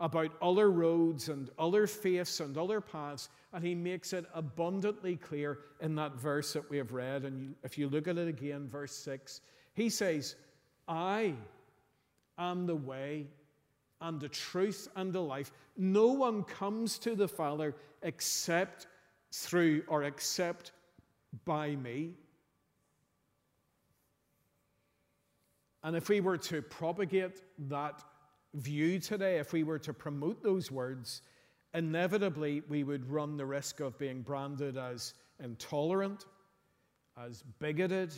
about 0.00 0.32
other 0.42 0.70
roads 0.70 1.28
and 1.28 1.48
other 1.58 1.86
faiths 1.86 2.40
and 2.40 2.58
other 2.58 2.80
paths, 2.80 3.28
and 3.52 3.64
he 3.64 3.74
makes 3.74 4.12
it 4.12 4.26
abundantly 4.34 5.16
clear 5.16 5.60
in 5.80 5.94
that 5.94 6.16
verse 6.16 6.52
that 6.52 6.68
we 6.68 6.76
have 6.76 6.92
read. 6.92 7.24
And 7.24 7.54
if 7.62 7.78
you 7.78 7.88
look 7.88 8.08
at 8.08 8.18
it 8.18 8.28
again, 8.28 8.68
verse 8.68 8.92
6, 8.96 9.40
he 9.74 9.88
says, 9.88 10.34
I 10.88 11.34
am 12.38 12.66
the 12.66 12.76
way 12.76 13.26
and 14.00 14.20
the 14.20 14.28
truth 14.28 14.88
and 14.96 15.12
the 15.12 15.22
life. 15.22 15.52
No 15.76 16.08
one 16.08 16.42
comes 16.42 16.98
to 16.98 17.14
the 17.14 17.28
Father 17.28 17.74
except 18.02 18.86
through 19.32 19.82
or 19.88 20.04
except 20.04 20.72
by 21.44 21.76
me. 21.76 22.12
And 25.84 25.96
if 25.96 26.08
we 26.08 26.20
were 26.20 26.38
to 26.38 26.62
propagate 26.62 27.42
that 27.70 28.02
view 28.54 28.98
today, 28.98 29.38
if 29.38 29.52
we 29.52 29.62
were 29.62 29.78
to 29.80 29.92
promote 29.92 30.42
those 30.42 30.70
words, 30.70 31.22
inevitably 31.74 32.62
we 32.68 32.84
would 32.84 33.10
run 33.10 33.36
the 33.36 33.46
risk 33.46 33.80
of 33.80 33.98
being 33.98 34.22
branded 34.22 34.76
as 34.76 35.14
intolerant, 35.42 36.26
as 37.18 37.42
bigoted, 37.58 38.12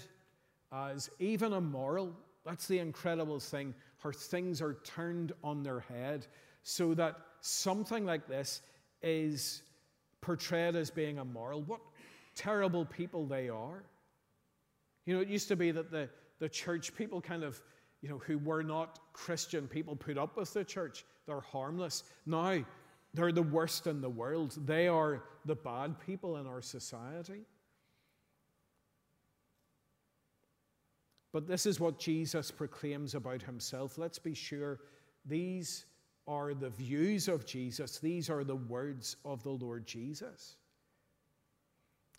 as 0.73 1.09
even 1.19 1.53
immoral. 1.53 2.13
That's 2.45 2.67
the 2.67 2.81
incredible 2.81 3.41
thing. 3.41 3.75
How 4.05 4.11
things 4.13 4.61
are 4.63 4.75
turned 4.85 5.33
on 5.43 5.63
their 5.63 5.81
head 5.81 6.27
so 6.63 6.95
that 6.95 7.17
something 7.41 8.05
like 8.05 8.29
this 8.29 8.61
is 9.03 9.63
portrayed 10.21 10.77
as 10.77 10.91
being 10.91 11.17
immoral. 11.17 11.63
What 11.63 11.81
terrible 12.35 12.85
people 12.85 13.27
they 13.27 13.49
are. 13.49 13.83
You 15.07 15.15
know, 15.15 15.21
it 15.21 15.29
used 15.29 15.49
to 15.49 15.57
be 15.57 15.71
that 15.71 15.91
the, 15.91 16.09
the 16.39 16.49
church 16.49 16.95
people 16.95 17.21
kind 17.21 17.43
of 17.43 17.61
you 18.03 18.11
know, 18.11 18.19
who 18.19 18.37
were 18.39 18.63
not 18.63 18.99
Christian 19.15 19.67
people 19.67 19.97
put 19.97 20.19
up 20.19 20.37
with 20.37 20.53
the 20.53 20.65
church. 20.65 21.07
They're 21.27 21.41
harmless. 21.41 22.05
Now, 22.27 22.63
they're 23.15 23.33
the 23.33 23.43
worst 23.43 23.87
in 23.87 24.03
the 24.03 24.11
world. 24.11 24.59
They 24.67 24.87
are 24.89 25.23
the 25.47 25.55
bad 25.55 25.99
people 26.05 26.37
in 26.37 26.47
our 26.47 26.61
society. 26.61 27.47
But 31.35 31.49
this 31.49 31.67
is 31.67 31.81
what 31.81 31.99
Jesus 31.99 32.53
proclaims 32.53 33.17
about 33.17 33.43
himself. 33.43 33.99
Let's 33.99 34.21
be 34.21 34.35
sure 34.35 34.79
these 35.27 35.85
are 36.29 36.55
the 36.55 36.71
views 36.71 37.27
of 37.27 37.45
Jesus, 37.45 37.99
these 37.99 38.31
are 38.31 38.45
the 38.45 38.55
words 38.55 39.17
of 39.25 39.43
the 39.43 39.51
Lord 39.51 39.85
Jesus. 39.85 40.55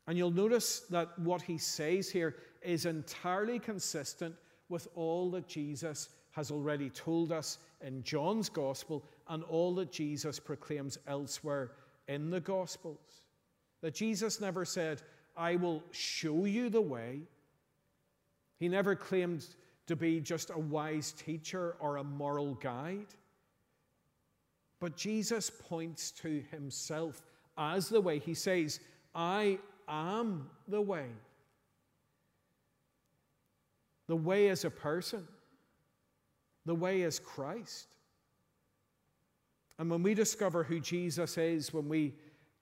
And 0.06 0.18
you'll 0.18 0.32
notice 0.32 0.82
that 0.90 1.18
what 1.18 1.42
he 1.42 1.58
says 1.58 2.10
here 2.10 2.36
is 2.62 2.86
entirely 2.86 3.58
consistent 3.58 4.36
with 4.68 4.90
all 4.96 5.32
that 5.32 5.48
Jesus 5.48 6.10
has 6.32 6.52
already 6.52 6.90
told 6.90 7.32
us 7.32 7.60
in 7.80 8.04
John's 8.04 8.50
Gospel 8.50 9.06
and 9.30 9.46
all 9.46 9.74
that 9.76 9.94
Jesus 9.94 10.42
proclaims 10.42 10.98
elsewhere 11.08 11.72
in 12.10 12.30
the 12.30 12.42
Gospels. 12.42 13.22
That 13.82 13.96
Jesus 13.96 14.42
never 14.42 14.66
said, 14.66 15.02
I 15.38 15.56
will 15.56 15.82
show 15.92 16.44
you 16.44 16.70
the 16.70 16.82
way. 16.82 17.22
He 18.60 18.68
never 18.68 18.96
claimed 18.96 19.46
to 19.88 19.96
be 19.96 20.20
just 20.20 20.50
a 20.50 20.58
wise 20.60 21.12
teacher 21.12 21.76
or 21.80 21.98
a 21.98 22.04
moral 22.04 22.56
guide. 22.56 23.14
But 24.80 24.96
Jesus 24.96 25.50
points 25.50 26.12
to 26.12 26.44
himself 26.52 27.22
as 27.58 27.90
the 27.90 28.02
way. 28.02 28.20
He 28.20 28.34
says, 28.34 28.80
I 29.14 29.60
am 29.88 30.50
the 30.68 30.82
way. 30.82 31.08
The 34.08 34.16
way 34.16 34.48
is 34.48 34.66
a 34.66 34.70
person, 34.70 35.28
the 36.66 36.76
way 36.76 37.02
is 37.02 37.20
Christ. 37.20 37.88
And 39.80 39.90
when 39.90 40.04
we 40.04 40.14
discover 40.14 40.64
who 40.64 40.80
Jesus 40.80 41.38
is, 41.38 41.74
when 41.74 41.90
we 41.90 42.14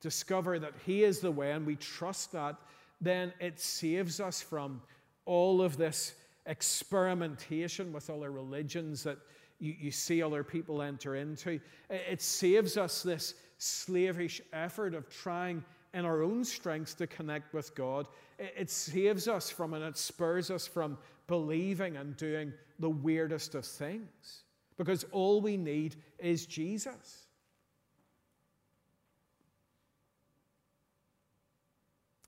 discover 0.01 0.57
that 0.59 0.73
He 0.85 1.03
is 1.03 1.19
the 1.19 1.31
way 1.31 1.51
and 1.51 1.65
we 1.65 1.75
trust 1.75 2.31
that, 2.31 2.55
then 3.01 3.33
it 3.39 3.59
saves 3.59 4.19
us 4.19 4.41
from 4.41 4.81
all 5.25 5.61
of 5.61 5.77
this 5.77 6.13
experimentation 6.45 7.93
with 7.93 8.09
other 8.09 8.31
religions 8.31 9.03
that 9.03 9.17
you, 9.59 9.75
you 9.79 9.91
see 9.91 10.21
other 10.21 10.43
people 10.43 10.81
enter 10.81 11.15
into. 11.15 11.59
It 11.89 12.21
saves 12.21 12.77
us 12.77 13.03
this 13.03 13.35
slavish 13.57 14.41
effort 14.51 14.93
of 14.93 15.09
trying 15.09 15.63
in 15.93 16.05
our 16.05 16.23
own 16.23 16.43
strength 16.43 16.97
to 16.97 17.07
connect 17.07 17.53
with 17.53 17.73
God. 17.75 18.07
It 18.39 18.69
saves 18.69 19.27
us 19.27 19.49
from 19.49 19.73
and 19.73 19.83
it 19.83 19.97
spurs 19.97 20.51
us 20.51 20.67
from 20.67 20.97
believing 21.27 21.97
and 21.97 22.17
doing 22.17 22.51
the 22.79 22.89
weirdest 22.89 23.55
of 23.55 23.65
things 23.65 24.43
because 24.77 25.05
all 25.11 25.39
we 25.39 25.55
need 25.55 25.95
is 26.19 26.45
Jesus. 26.45 27.22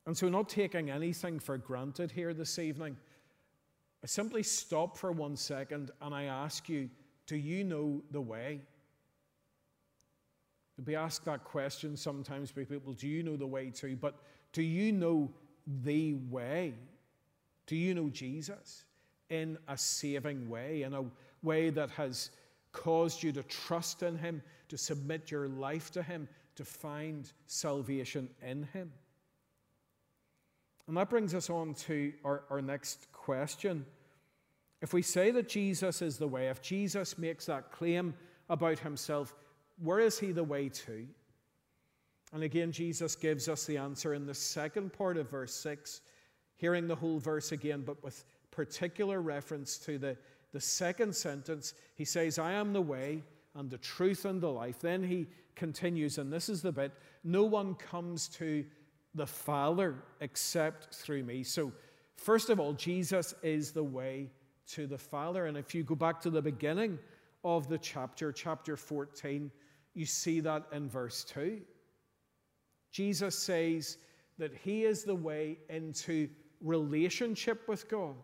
And 0.06 0.16
so, 0.16 0.30
not 0.30 0.50
taking 0.50 0.90
anything 0.90 1.40
for 1.40 1.58
granted 1.58 2.12
here 2.12 2.34
this 2.34 2.60
evening, 2.60 2.96
I 4.04 4.08
simply 4.08 4.44
stop 4.44 4.98
for 4.98 5.12
one 5.12 5.36
second 5.36 5.92
and 6.02 6.14
I 6.14 6.26
ask 6.26 6.70
you, 6.70 6.90
do 7.26 7.36
you 7.36 7.64
know 7.64 8.04
the 8.12 8.22
way? 8.22 8.62
Be 10.84 10.96
asked 10.96 11.26
that 11.26 11.44
question 11.44 11.96
sometimes 11.96 12.52
by 12.52 12.66
people, 12.66 12.94
do 12.94 13.08
you 13.08 13.24
know 13.24 13.38
the 13.38 13.48
way 13.48 13.72
to? 13.72 13.96
But 13.96 14.16
do 14.52 14.62
you 14.62 14.92
know 14.92 15.32
the 15.84 16.16
way? 16.30 16.74
Do 17.66 17.76
you 17.76 17.96
know 17.96 18.10
Jesus 18.10 18.84
in 19.30 19.58
a 19.68 19.78
saving 19.78 20.50
way, 20.50 20.84
in 20.84 20.94
a 20.94 21.06
way 21.42 21.70
that 21.72 21.90
has 21.92 22.30
caused 22.74 23.24
you 23.24 23.32
to 23.32 23.44
trust 23.44 24.04
in 24.04 24.18
Him, 24.18 24.42
to 24.68 24.78
submit 24.78 25.32
your 25.32 25.48
life 25.48 25.92
to 25.92 26.04
Him, 26.04 26.28
to 26.58 26.66
find 26.66 27.32
salvation 27.48 28.30
in 28.46 28.68
Him? 28.74 28.92
And 30.88 30.96
that 30.98 31.10
brings 31.10 31.34
us 31.34 31.50
on 31.50 31.74
to 31.86 32.14
our, 32.24 32.44
our 32.50 32.62
next 32.62 33.12
question. 33.12 33.86
If 34.82 34.94
we 34.94 35.02
say 35.02 35.32
that 35.32 35.50
Jesus 35.50 36.02
is 36.02 36.18
the 36.18 36.28
way, 36.28 36.48
if 36.48 36.62
Jesus 36.62 37.18
makes 37.18 37.48
that 37.48 37.72
claim 37.72 38.14
about 38.50 38.80
Himself, 38.80 39.34
where 39.82 40.00
is 40.00 40.20
He 40.20 40.32
the 40.32 40.44
way 40.44 40.70
to? 40.70 41.08
And 42.34 42.44
again, 42.44 42.72
Jesus 42.72 43.16
gives 43.16 43.50
us 43.50 43.66
the 43.66 43.78
answer 43.78 44.14
in 44.14 44.26
the 44.26 44.34
second 44.34 44.94
part 44.94 45.18
of 45.18 45.30
verse 45.30 45.54
6 45.56 46.02
hearing 46.58 46.88
the 46.88 46.96
whole 46.96 47.20
verse 47.20 47.52
again, 47.52 47.84
but 47.86 48.02
with 48.04 48.24
particular 48.52 49.22
reference 49.22 49.78
to 49.78 49.98
the, 49.98 50.18
the 50.52 50.60
second 50.60 51.14
sentence. 51.14 51.74
He 51.96 52.06
says, 52.06 52.40
I 52.40 52.54
am 52.54 52.74
the 52.74 52.82
way 52.82 53.24
and 53.56 53.70
the 53.70 53.78
truth 53.78 54.26
and 54.26 54.42
the 54.42 54.50
life. 54.50 54.80
Then 54.80 55.04
he 55.04 55.28
continues, 55.56 56.18
and 56.18 56.32
this 56.32 56.50
is 56.50 56.62
the 56.62 56.72
bit 56.72 56.94
no 57.24 57.44
one 57.44 57.76
comes 57.76 58.28
to 58.30 58.66
the 59.16 59.26
Father 59.26 59.96
except 60.20 60.94
through 60.94 61.24
me. 61.24 61.44
So, 61.44 61.72
first 62.16 62.50
of 62.50 62.60
all, 62.60 62.74
Jesus 62.74 63.34
is 63.42 63.72
the 63.72 63.84
way 63.84 64.30
to 64.68 64.86
the 64.86 64.98
Father. 64.98 65.46
And 65.46 65.58
if 65.58 65.74
you 65.74 65.84
go 65.84 65.96
back 65.96 66.22
to 66.22 66.30
the 66.30 66.42
beginning 66.42 67.00
of 67.44 67.68
the 67.68 67.78
chapter, 67.78 68.32
chapter 68.32 68.78
14, 68.78 69.52
you 69.94 70.06
see 70.06 70.42
that 70.42 70.66
in 70.72 70.90
verse 70.90 71.24
2. 71.24 71.62
Jesus 72.92 73.38
says 73.38 73.98
that 74.38 74.54
he 74.54 74.84
is 74.84 75.04
the 75.04 75.16
way 75.16 75.58
into 75.70 76.30
relationship 76.62 77.68
with 77.68 77.90
God. 77.90 78.16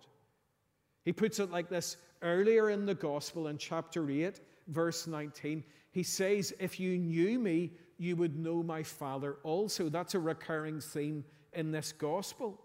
He 1.04 1.14
puts 1.14 1.40
it 1.40 1.52
like 1.52 1.70
this 1.70 1.98
earlier 2.22 2.70
in 2.70 2.86
the 2.86 2.96
gospel 2.96 3.48
in 3.48 3.58
chapter 3.58 4.10
8, 4.10 4.40
verse 4.68 5.08
19. 5.08 5.64
He 5.92 6.04
says, 6.04 6.54
If 6.60 6.80
you 6.80 6.98
knew 6.98 7.40
me, 7.40 7.72
you 8.02 8.16
would 8.16 8.36
know 8.36 8.64
my 8.64 8.82
Father 8.82 9.38
also. 9.44 9.88
That's 9.88 10.16
a 10.16 10.20
recurring 10.20 10.82
theme 10.82 11.24
in 11.54 11.72
this 11.72 11.92
gospel. 11.92 12.60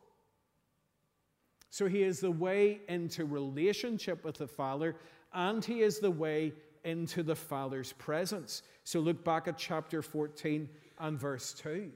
So 1.68 1.88
he 1.88 2.02
is 2.02 2.20
the 2.20 2.30
way 2.30 2.80
into 2.88 3.26
relationship 3.26 4.24
with 4.24 4.38
the 4.38 4.46
Father, 4.46 4.96
and 5.34 5.62
he 5.62 5.82
is 5.82 5.98
the 5.98 6.10
way 6.10 6.54
into 6.84 7.22
the 7.22 7.36
Father's 7.36 7.92
presence. 7.92 8.62
So 8.84 8.98
look 9.00 9.24
back 9.24 9.46
at 9.46 9.58
chapter 9.58 10.00
14 10.00 10.70
and 11.00 11.20
verse 11.20 11.52
2. 11.52 11.92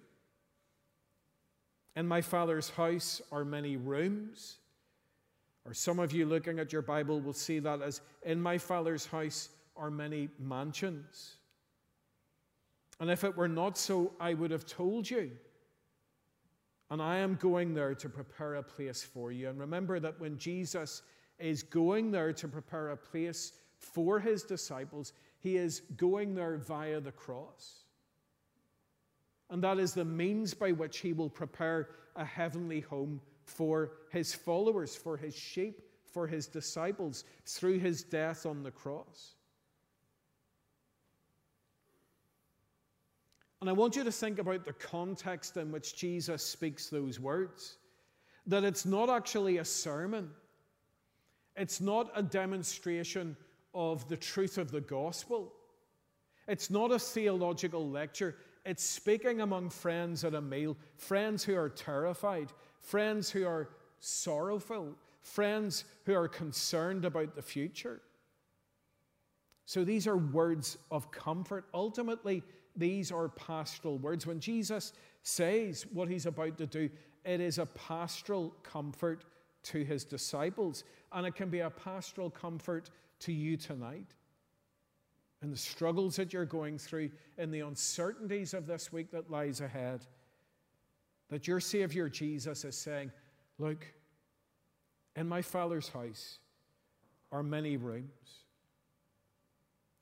In 1.97 2.06
my 2.06 2.20
Father's 2.20 2.68
house 2.68 3.23
are 3.32 3.47
many 3.47 3.78
rooms. 3.78 4.59
Or 5.64 5.73
some 5.73 5.99
of 5.99 6.12
you 6.12 6.26
looking 6.26 6.59
at 6.59 6.75
your 6.75 6.82
Bible 6.82 7.23
will 7.23 7.32
see 7.32 7.59
that 7.61 7.80
as 7.80 8.02
in 8.23 8.38
my 8.38 8.59
Father's 8.59 9.06
house 9.06 9.49
are 9.76 9.90
many 9.90 10.28
mansions. 10.38 11.37
And 13.00 13.11
if 13.11 13.25
it 13.25 13.37
were 13.37 13.49
not 13.49 13.78
so, 13.78 14.12
I 14.21 14.35
would 14.35 14.50
have 14.50 14.66
told 14.66 15.11
you. 15.11 15.30
And 16.90 17.00
I 17.00 17.16
am 17.19 17.37
going 17.37 17.73
there 17.73 17.95
to 17.95 18.09
prepare 18.09 18.57
a 18.57 18.62
place 18.62 19.02
for 19.02 19.33
you. 19.33 19.49
And 19.49 19.59
remember 19.59 19.99
that 20.00 20.21
when 20.21 20.37
Jesus 20.37 21.02
is 21.38 21.62
going 21.62 22.11
there 22.11 22.33
to 22.35 22.49
prepare 22.49 22.90
a 22.90 22.97
place 22.97 23.52
for 23.78 24.21
his 24.21 24.42
disciples, 24.42 25.14
he 25.38 25.57
is 25.57 25.80
going 25.97 26.35
there 26.35 26.59
via 26.59 27.00
the 27.00 27.12
cross. 27.12 27.85
And 29.49 29.64
that 29.64 29.78
is 29.78 29.95
the 29.95 30.04
means 30.04 30.52
by 30.52 30.73
which 30.73 30.99
he 30.99 31.12
will 31.12 31.30
prepare 31.30 31.88
a 32.16 32.25
heavenly 32.25 32.80
home 32.80 33.21
for 33.45 33.92
his 34.11 34.35
followers, 34.35 34.95
for 34.95 35.16
his 35.16 35.35
sheep, 35.35 35.80
for 36.04 36.26
his 36.26 36.47
disciples 36.47 37.25
through 37.47 37.78
his 37.78 38.02
death 38.02 38.45
on 38.47 38.62
the 38.62 38.71
cross. 38.71 39.35
And 43.61 43.69
I 43.69 43.73
want 43.75 43.95
you 43.95 44.05
to 44.05 44.12
think 44.12 44.38
about 44.38 44.64
the 44.64 44.73
context 44.73 45.57
in 45.57 45.71
which 45.71 45.95
Jesus 45.95 46.43
speaks 46.45 46.88
those 46.88 47.21
words. 47.21 47.76
That 48.47 48.64
it's 48.64 48.87
not 48.87 49.11
actually 49.11 49.59
a 49.59 49.64
sermon, 49.64 50.31
it's 51.57 51.81
not 51.81 52.11
a 52.14 52.23
demonstration 52.23 53.37
of 53.75 54.09
the 54.09 54.17
truth 54.17 54.57
of 54.57 54.71
the 54.71 54.81
gospel, 54.81 55.52
it's 56.49 56.71
not 56.71 56.90
a 56.90 56.99
theological 56.99 57.88
lecture. 57.88 58.37
It's 58.67 58.85
speaking 58.85 59.40
among 59.40 59.71
friends 59.71 60.23
at 60.23 60.35
a 60.35 60.40
meal, 60.40 60.76
friends 60.97 61.43
who 61.43 61.57
are 61.57 61.71
terrified, 61.71 62.52
friends 62.79 63.31
who 63.31 63.47
are 63.47 63.71
sorrowful, 64.00 64.97
friends 65.23 65.85
who 66.05 66.14
are 66.14 66.29
concerned 66.29 67.07
about 67.07 67.35
the 67.35 67.43
future. 67.43 68.02
So 69.64 69.83
these 69.83 70.07
are 70.07 70.17
words 70.17 70.76
of 70.90 71.11
comfort. 71.11 71.67
Ultimately, 71.73 72.43
these 72.77 73.11
are 73.12 73.29
pastoral 73.29 73.99
words. 73.99 74.27
When 74.27 74.41
Jesus 74.41 74.93
says 75.23 75.87
what 75.93 76.09
he's 76.09 76.27
about 76.27 76.57
to 76.59 76.67
do, 76.67 76.89
it 77.25 77.41
is 77.41 77.59
a 77.59 77.67
pastoral 77.67 78.55
comfort 78.62 79.25
to 79.62 79.85
his 79.85 80.05
disciples, 80.05 80.85
and 81.12 81.27
it 81.27 81.35
can 81.35 81.50
be 81.50 81.61
a 81.61 81.71
pastoral 81.71 82.31
comfort 82.31 82.91
to 83.21 83.33
you 83.33 83.57
tonight. 83.57 84.15
In 85.43 85.50
the 85.50 85.57
struggles 85.57 86.17
that 86.17 86.33
you're 86.33 86.45
going 86.45 86.79
through, 86.79 87.11
in 87.39 87.50
the 87.50 87.61
uncertainties 87.61 88.55
of 88.55 88.67
this 88.67 88.93
week 88.93 89.11
that 89.11 89.31
lies 89.31 89.61
ahead, 89.61 90.07
that 91.29 91.47
your 91.47 91.61
Savior 91.61 92.09
Jesus 92.09 92.65
is 92.65 92.77
saying, 92.77 93.11
Look, 93.59 93.87
in 95.17 95.29
my 95.29 95.43
Father's 95.43 95.89
house 95.89 96.39
are 97.33 97.43
many 97.43 97.77
rooms, 97.77 98.45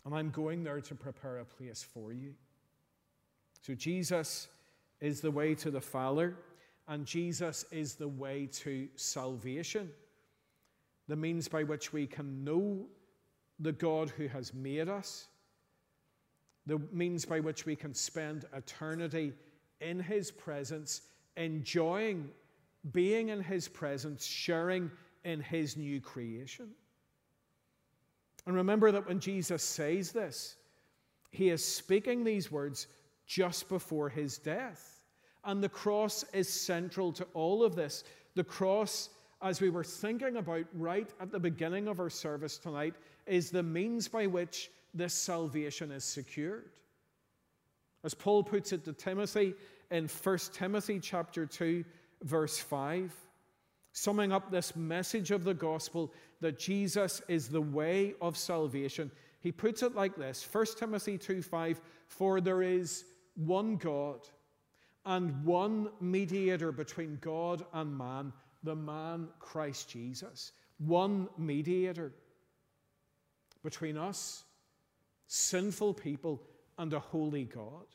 and 0.04 0.14
I'm 0.14 0.30
going 0.30 0.62
there 0.62 0.80
to 0.80 0.94
prepare 0.94 1.38
a 1.38 1.44
place 1.44 1.82
for 1.82 2.12
you. 2.12 2.34
So 3.68 3.74
Jesus 3.74 4.48
is 5.02 5.20
the 5.20 5.30
way 5.30 5.54
to 5.56 5.70
the 5.70 5.82
Father, 5.82 6.38
and 6.88 7.04
Jesus 7.04 7.66
is 7.70 7.96
the 7.96 8.08
way 8.08 8.46
to 8.46 8.88
salvation, 8.96 9.90
the 11.06 11.16
means 11.16 11.48
by 11.48 11.64
which 11.64 11.92
we 11.92 12.06
can 12.06 12.42
know 12.44 12.86
the 13.60 13.72
God 13.72 14.08
who 14.08 14.26
has 14.28 14.54
made 14.54 14.88
us, 14.88 15.26
the 16.64 16.78
means 16.92 17.26
by 17.26 17.40
which 17.40 17.66
we 17.66 17.76
can 17.76 17.92
spend 17.92 18.46
eternity 18.56 19.34
in 19.82 20.00
His 20.00 20.30
presence, 20.30 21.02
enjoying 21.36 22.30
being 22.92 23.28
in 23.28 23.42
His 23.42 23.68
presence, 23.68 24.24
sharing 24.24 24.90
in 25.24 25.42
His 25.42 25.76
new 25.76 26.00
creation. 26.00 26.70
And 28.46 28.56
remember 28.56 28.90
that 28.92 29.06
when 29.06 29.20
Jesus 29.20 29.62
says 29.62 30.10
this, 30.10 30.56
He 31.32 31.50
is 31.50 31.62
speaking 31.62 32.24
these 32.24 32.50
words 32.50 32.86
just 33.28 33.68
before 33.68 34.08
his 34.08 34.38
death. 34.38 35.00
And 35.44 35.62
the 35.62 35.68
cross 35.68 36.24
is 36.32 36.48
central 36.48 37.12
to 37.12 37.26
all 37.34 37.62
of 37.62 37.76
this. 37.76 38.02
The 38.34 38.42
cross, 38.42 39.10
as 39.42 39.60
we 39.60 39.70
were 39.70 39.84
thinking 39.84 40.38
about 40.38 40.64
right 40.74 41.08
at 41.20 41.30
the 41.30 41.38
beginning 41.38 41.86
of 41.86 42.00
our 42.00 42.10
service 42.10 42.58
tonight, 42.58 42.94
is 43.26 43.50
the 43.50 43.62
means 43.62 44.08
by 44.08 44.26
which 44.26 44.70
this 44.94 45.14
salvation 45.14 45.92
is 45.92 46.04
secured. 46.04 46.70
As 48.02 48.14
Paul 48.14 48.42
puts 48.42 48.72
it 48.72 48.84
to 48.86 48.92
Timothy 48.92 49.54
in 49.90 50.08
1 50.08 50.38
Timothy 50.52 50.98
chapter 50.98 51.46
2 51.46 51.84
verse 52.22 52.58
5, 52.58 53.14
summing 53.92 54.32
up 54.32 54.50
this 54.50 54.74
message 54.74 55.30
of 55.30 55.44
the 55.44 55.54
gospel 55.54 56.12
that 56.40 56.58
Jesus 56.58 57.20
is 57.28 57.48
the 57.48 57.60
way 57.60 58.14
of 58.20 58.36
salvation, 58.36 59.10
he 59.40 59.52
puts 59.52 59.82
it 59.82 59.94
like 59.94 60.16
this 60.16 60.46
1 60.50 60.66
Timothy 60.78 61.18
2 61.18 61.42
5, 61.42 61.80
for 62.06 62.40
there 62.40 62.62
is 62.62 63.04
one 63.38 63.76
God 63.76 64.20
and 65.06 65.44
one 65.44 65.88
mediator 66.00 66.72
between 66.72 67.18
God 67.20 67.64
and 67.72 67.96
man, 67.96 68.32
the 68.62 68.74
man 68.74 69.28
Christ 69.38 69.88
Jesus. 69.88 70.52
One 70.78 71.28
mediator 71.38 72.12
between 73.62 73.96
us, 73.96 74.44
sinful 75.26 75.94
people, 75.94 76.42
and 76.78 76.92
a 76.92 76.98
holy 76.98 77.44
God. 77.44 77.86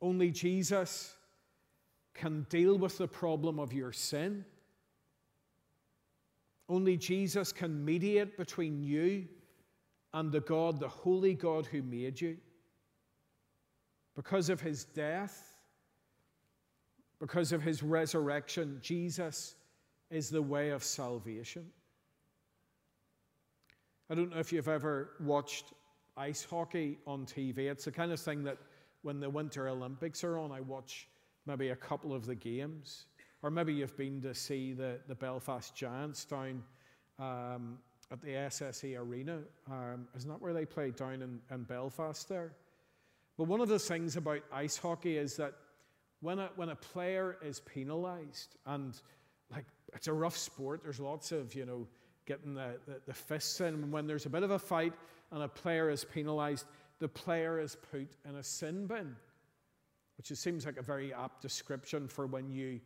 Only 0.00 0.30
Jesus 0.30 1.14
can 2.14 2.46
deal 2.48 2.78
with 2.78 2.98
the 2.98 3.08
problem 3.08 3.58
of 3.58 3.72
your 3.72 3.92
sin. 3.92 4.44
Only 6.68 6.96
Jesus 6.96 7.52
can 7.52 7.84
mediate 7.84 8.36
between 8.36 8.82
you 8.82 9.26
and 10.14 10.30
the 10.30 10.40
God, 10.40 10.78
the 10.78 10.88
holy 10.88 11.34
God 11.34 11.66
who 11.66 11.82
made 11.82 12.20
you. 12.20 12.36
Because 14.14 14.48
of 14.48 14.60
his 14.60 14.84
death, 14.84 15.56
because 17.20 17.50
of 17.50 17.60
his 17.60 17.82
resurrection, 17.82 18.78
Jesus 18.80 19.56
is 20.10 20.30
the 20.30 20.40
way 20.40 20.70
of 20.70 20.84
salvation. 20.84 21.66
I 24.08 24.14
don't 24.14 24.30
know 24.30 24.38
if 24.38 24.52
you've 24.52 24.68
ever 24.68 25.10
watched 25.18 25.72
ice 26.16 26.44
hockey 26.44 26.98
on 27.06 27.26
TV. 27.26 27.58
It's 27.70 27.86
the 27.86 27.90
kind 27.90 28.12
of 28.12 28.20
thing 28.20 28.44
that 28.44 28.58
when 29.02 29.18
the 29.18 29.28
Winter 29.28 29.68
Olympics 29.68 30.22
are 30.22 30.38
on, 30.38 30.52
I 30.52 30.60
watch 30.60 31.08
maybe 31.44 31.70
a 31.70 31.76
couple 31.76 32.14
of 32.14 32.24
the 32.24 32.36
games. 32.36 33.06
Or 33.42 33.50
maybe 33.50 33.74
you've 33.74 33.96
been 33.96 34.22
to 34.22 34.32
see 34.32 34.74
the, 34.74 35.00
the 35.08 35.14
Belfast 35.14 35.74
Giants 35.74 36.24
down 36.24 36.62
um, 37.18 37.78
at 38.10 38.20
the 38.20 38.28
SSE 38.28 38.98
Arena. 38.98 39.40
Um, 39.70 40.08
isn't 40.16 40.28
that 40.28 40.40
where 40.40 40.52
they 40.52 40.64
play 40.64 40.90
down 40.90 41.22
in, 41.22 41.40
in 41.50 41.62
Belfast 41.64 42.28
there? 42.28 42.52
But 43.36 43.44
one 43.44 43.60
of 43.60 43.68
the 43.68 43.78
things 43.78 44.16
about 44.16 44.42
ice 44.52 44.76
hockey 44.76 45.16
is 45.16 45.36
that 45.36 45.54
when 46.20 46.38
a, 46.38 46.50
when 46.56 46.68
a 46.68 46.76
player 46.76 47.36
is 47.42 47.60
penalised, 47.60 48.56
and 48.66 48.98
like 49.50 49.66
it's 49.92 50.08
a 50.08 50.12
rough 50.12 50.36
sport, 50.36 50.82
there's 50.82 51.00
lots 51.00 51.32
of, 51.32 51.54
you 51.54 51.66
know, 51.66 51.86
getting 52.26 52.54
the, 52.54 52.78
the, 52.86 53.00
the 53.06 53.14
fists 53.14 53.60
in. 53.60 53.90
When 53.90 54.06
there's 54.06 54.26
a 54.26 54.30
bit 54.30 54.42
of 54.42 54.50
a 54.50 54.58
fight 54.58 54.92
and 55.32 55.42
a 55.42 55.48
player 55.48 55.90
is 55.90 56.04
penalised, 56.04 56.66
the 57.00 57.08
player 57.08 57.60
is 57.60 57.76
put 57.90 58.08
in 58.28 58.36
a 58.36 58.42
sin 58.42 58.86
bin, 58.86 59.16
which 60.16 60.28
seems 60.38 60.64
like 60.64 60.78
a 60.78 60.82
very 60.82 61.12
apt 61.12 61.42
description 61.42 62.08
for 62.08 62.26
when 62.26 62.50
you 62.50 62.80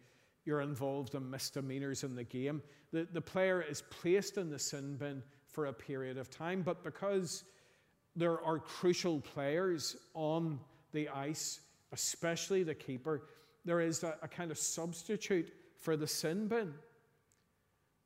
you're 0.45 0.61
involved 0.61 1.15
in 1.15 1.29
misdemeanors 1.31 2.05
in 2.05 2.15
the 2.15 2.25
game. 2.25 2.63
The, 2.93 3.07
the 3.13 3.21
player 3.21 3.63
is 3.63 3.83
placed 3.91 4.39
in 4.39 4.51
the 4.51 4.59
sin 4.59 4.97
bin 4.97 5.23
for 5.47 5.67
a 5.67 5.73
period 5.73 6.19
of 6.19 6.31
time, 6.31 6.63
but 6.63 6.83
because 6.83 7.45
there 8.17 8.41
are 8.43 8.59
crucial 8.59 9.21
players 9.21 9.97
on 10.15 10.59
the 10.93 11.09
ice, 11.09 11.61
especially 11.93 12.63
the 12.63 12.75
keeper, 12.75 13.29
there 13.65 13.81
is 13.81 14.03
a, 14.03 14.17
a 14.23 14.29
kind 14.29 14.51
of 14.51 14.59
substitute 14.59 15.53
for 15.79 15.97
the 15.97 16.07
sin 16.07 16.49
bin. 16.49 16.73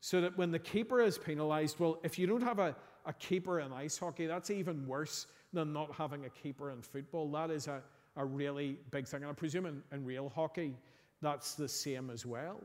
So 0.01 0.21
that 0.21 0.37
when 0.37 0.51
the 0.51 0.59
keeper 0.59 1.01
is 1.01 1.16
penalised, 1.16 1.79
well, 1.79 2.01
if 2.03 2.18
you 2.18 2.27
don't 2.27 2.42
have 2.42 2.59
a, 2.59 2.75
a 3.07 3.12
keeper 3.12 3.61
in 3.61 3.73
ice 3.73 3.97
hockey, 3.97 4.27
that's 4.27 4.51
even 4.51 4.87
worse 4.87 5.27
than 5.53 5.73
not 5.73 5.95
having 5.95 6.25
a 6.25 6.31
keeper 6.31 6.73
in 6.73 6.83
football. 6.83 7.31
That 7.31 7.51
is 7.51 7.68
a, 7.68 7.83
a 8.16 8.25
really 8.25 8.79
big 8.90 9.07
thing. 9.07 9.23
And 9.23 9.31
I 9.31 9.35
presume 9.35 9.66
in, 9.66 9.83
in 9.92 10.05
real 10.05 10.29
hockey, 10.29 10.75
that's 11.23 11.55
the 11.55 11.69
same 11.69 12.11
as 12.11 12.27
well. 12.27 12.61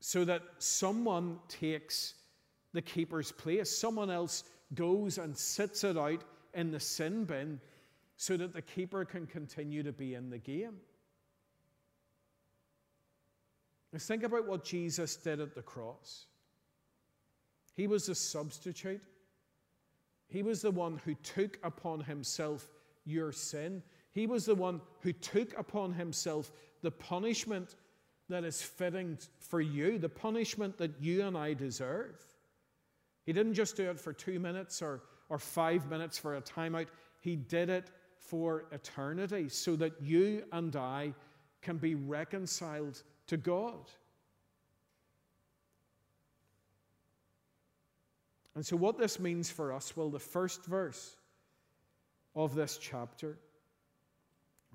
So 0.00 0.24
that 0.24 0.42
someone 0.58 1.38
takes 1.48 2.14
the 2.72 2.82
keeper's 2.82 3.32
place, 3.32 3.76
someone 3.76 4.10
else 4.10 4.44
goes 4.74 5.18
and 5.18 5.36
sits 5.36 5.84
it 5.84 5.98
out 5.98 6.22
in 6.54 6.70
the 6.70 6.80
sin 6.80 7.24
bin 7.24 7.60
so 8.16 8.36
that 8.36 8.52
the 8.52 8.62
keeper 8.62 9.04
can 9.04 9.26
continue 9.26 9.82
to 9.82 9.92
be 9.92 10.14
in 10.14 10.30
the 10.30 10.38
game. 10.38 10.76
Now, 13.92 13.98
think 13.98 14.22
about 14.22 14.46
what 14.46 14.64
Jesus 14.64 15.16
did 15.16 15.40
at 15.40 15.54
the 15.54 15.62
cross. 15.62 16.26
He 17.74 17.86
was 17.86 18.06
the 18.06 18.14
substitute. 18.14 19.02
He 20.28 20.42
was 20.42 20.62
the 20.62 20.70
one 20.70 21.00
who 21.04 21.14
took 21.14 21.58
upon 21.62 22.00
himself 22.00 22.68
your 23.04 23.32
sin. 23.32 23.82
He 24.16 24.26
was 24.26 24.46
the 24.46 24.54
one 24.54 24.80
who 25.02 25.12
took 25.12 25.52
upon 25.58 25.92
himself 25.92 26.50
the 26.80 26.90
punishment 26.90 27.76
that 28.30 28.44
is 28.44 28.62
fitting 28.62 29.18
for 29.40 29.60
you, 29.60 29.98
the 29.98 30.08
punishment 30.08 30.78
that 30.78 31.02
you 31.02 31.20
and 31.26 31.36
I 31.36 31.52
deserve. 31.52 32.18
He 33.26 33.34
didn't 33.34 33.52
just 33.52 33.76
do 33.76 33.90
it 33.90 34.00
for 34.00 34.14
two 34.14 34.40
minutes 34.40 34.80
or, 34.80 35.02
or 35.28 35.38
five 35.38 35.90
minutes 35.90 36.16
for 36.16 36.34
a 36.34 36.40
timeout, 36.40 36.86
He 37.20 37.36
did 37.36 37.68
it 37.68 37.90
for 38.16 38.64
eternity 38.72 39.50
so 39.50 39.76
that 39.76 40.00
you 40.00 40.44
and 40.50 40.74
I 40.74 41.12
can 41.60 41.76
be 41.76 41.94
reconciled 41.94 43.02
to 43.26 43.36
God. 43.36 43.90
And 48.54 48.64
so, 48.64 48.78
what 48.78 48.96
this 48.96 49.20
means 49.20 49.50
for 49.50 49.74
us, 49.74 49.94
well, 49.94 50.08
the 50.08 50.18
first 50.18 50.64
verse 50.64 51.16
of 52.34 52.54
this 52.54 52.78
chapter, 52.78 53.36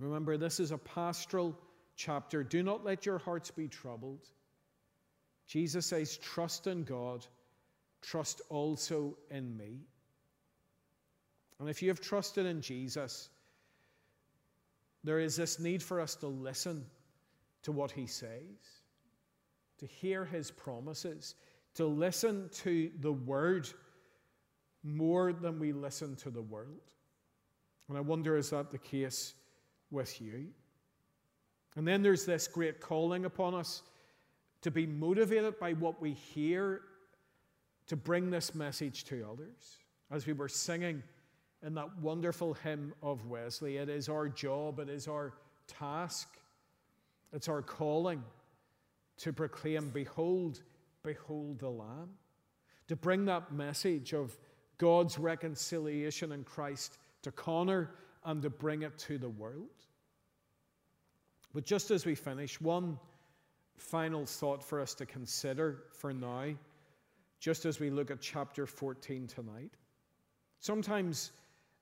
remember, 0.03 0.37
this 0.37 0.59
is 0.59 0.71
a 0.71 0.77
pastoral 0.77 1.57
chapter. 1.95 2.43
Do 2.43 2.63
not 2.63 2.83
let 2.83 3.05
your 3.05 3.17
hearts 3.17 3.51
be 3.51 3.67
troubled. 3.67 4.29
Jesus 5.47 5.85
says, 5.85 6.17
Trust 6.17 6.67
in 6.67 6.83
God, 6.83 7.25
trust 8.01 8.41
also 8.49 9.17
in 9.29 9.55
me. 9.57 9.81
And 11.59 11.69
if 11.69 11.81
you 11.81 11.89
have 11.89 11.99
trusted 11.99 12.45
in 12.45 12.61
Jesus, 12.61 13.29
there 15.03 15.19
is 15.19 15.35
this 15.35 15.59
need 15.59 15.83
for 15.83 15.99
us 15.99 16.15
to 16.15 16.27
listen 16.27 16.85
to 17.63 17.71
what 17.71 17.91
he 17.91 18.07
says, 18.07 18.81
to 19.77 19.85
hear 19.85 20.25
his 20.25 20.49
promises, 20.51 21.35
to 21.75 21.85
listen 21.85 22.49
to 22.53 22.89
the 22.99 23.11
word 23.11 23.69
more 24.83 25.31
than 25.33 25.59
we 25.59 25.71
listen 25.71 26.15
to 26.17 26.29
the 26.29 26.41
world. 26.41 26.81
And 27.89 27.97
I 27.97 28.01
wonder, 28.01 28.37
is 28.37 28.49
that 28.49 28.71
the 28.71 28.77
case 28.77 29.33
with 29.91 30.21
you? 30.21 30.47
And 31.75 31.87
then 31.87 32.01
there's 32.01 32.25
this 32.25 32.47
great 32.47 32.79
calling 32.81 33.25
upon 33.25 33.53
us 33.53 33.81
to 34.61 34.71
be 34.71 34.85
motivated 34.85 35.59
by 35.59 35.73
what 35.73 36.01
we 36.01 36.13
hear 36.13 36.81
to 37.87 37.95
bring 37.95 38.29
this 38.29 38.53
message 38.53 39.03
to 39.05 39.25
others. 39.31 39.77
As 40.11 40.25
we 40.27 40.33
were 40.33 40.49
singing, 40.49 41.01
in 41.63 41.75
that 41.75 41.97
wonderful 41.99 42.53
hymn 42.53 42.93
of 43.01 43.25
Wesley. 43.27 43.77
It 43.77 43.89
is 43.89 44.09
our 44.09 44.27
job, 44.27 44.79
it 44.79 44.89
is 44.89 45.07
our 45.07 45.33
task, 45.67 46.27
it's 47.31 47.47
our 47.47 47.61
calling 47.61 48.23
to 49.17 49.31
proclaim, 49.31 49.89
Behold, 49.89 50.61
behold 51.03 51.59
the 51.59 51.69
Lamb. 51.69 52.09
To 52.87 52.95
bring 52.95 53.25
that 53.25 53.53
message 53.53 54.13
of 54.13 54.37
God's 54.77 55.19
reconciliation 55.19 56.31
in 56.31 56.43
Christ 56.43 56.97
to 57.21 57.31
Connor 57.31 57.91
and 58.25 58.41
to 58.41 58.49
bring 58.49 58.83
it 58.83 58.97
to 58.99 59.17
the 59.17 59.29
world. 59.29 59.69
But 61.53 61.65
just 61.65 61.91
as 61.91 62.05
we 62.05 62.15
finish, 62.15 62.61
one 62.61 62.97
final 63.77 64.25
thought 64.25 64.63
for 64.63 64.79
us 64.79 64.93
to 64.95 65.05
consider 65.05 65.83
for 65.91 66.13
now, 66.13 66.53
just 67.39 67.65
as 67.65 67.79
we 67.79 67.89
look 67.89 68.11
at 68.11 68.21
chapter 68.21 68.65
14 68.65 69.27
tonight. 69.27 69.71
Sometimes 70.59 71.31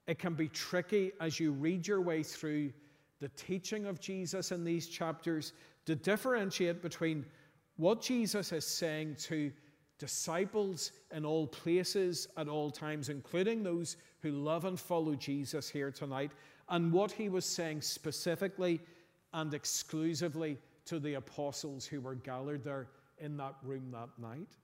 it 0.07 0.17
can 0.17 0.33
be 0.33 0.47
tricky 0.47 1.11
as 1.19 1.39
you 1.39 1.51
read 1.51 1.85
your 1.85 2.01
way 2.01 2.23
through 2.23 2.71
the 3.19 3.29
teaching 3.29 3.85
of 3.85 3.99
Jesus 3.99 4.51
in 4.51 4.63
these 4.63 4.87
chapters 4.87 5.53
to 5.85 5.95
differentiate 5.95 6.81
between 6.81 7.25
what 7.75 8.01
Jesus 8.01 8.51
is 8.51 8.65
saying 8.65 9.15
to 9.19 9.51
disciples 9.99 10.91
in 11.11 11.25
all 11.25 11.45
places 11.45 12.27
at 12.37 12.47
all 12.47 12.71
times, 12.71 13.09
including 13.09 13.61
those 13.61 13.97
who 14.21 14.31
love 14.31 14.65
and 14.65 14.79
follow 14.79 15.13
Jesus 15.13 15.69
here 15.69 15.91
tonight, 15.91 16.31
and 16.69 16.91
what 16.91 17.11
he 17.11 17.29
was 17.29 17.45
saying 17.45 17.81
specifically 17.81 18.79
and 19.33 19.53
exclusively 19.53 20.57
to 20.85 20.99
the 20.99 21.15
apostles 21.15 21.85
who 21.85 22.01
were 22.01 22.15
gathered 22.15 22.63
there 22.63 22.87
in 23.19 23.37
that 23.37 23.55
room 23.63 23.91
that 23.91 24.09
night. 24.17 24.55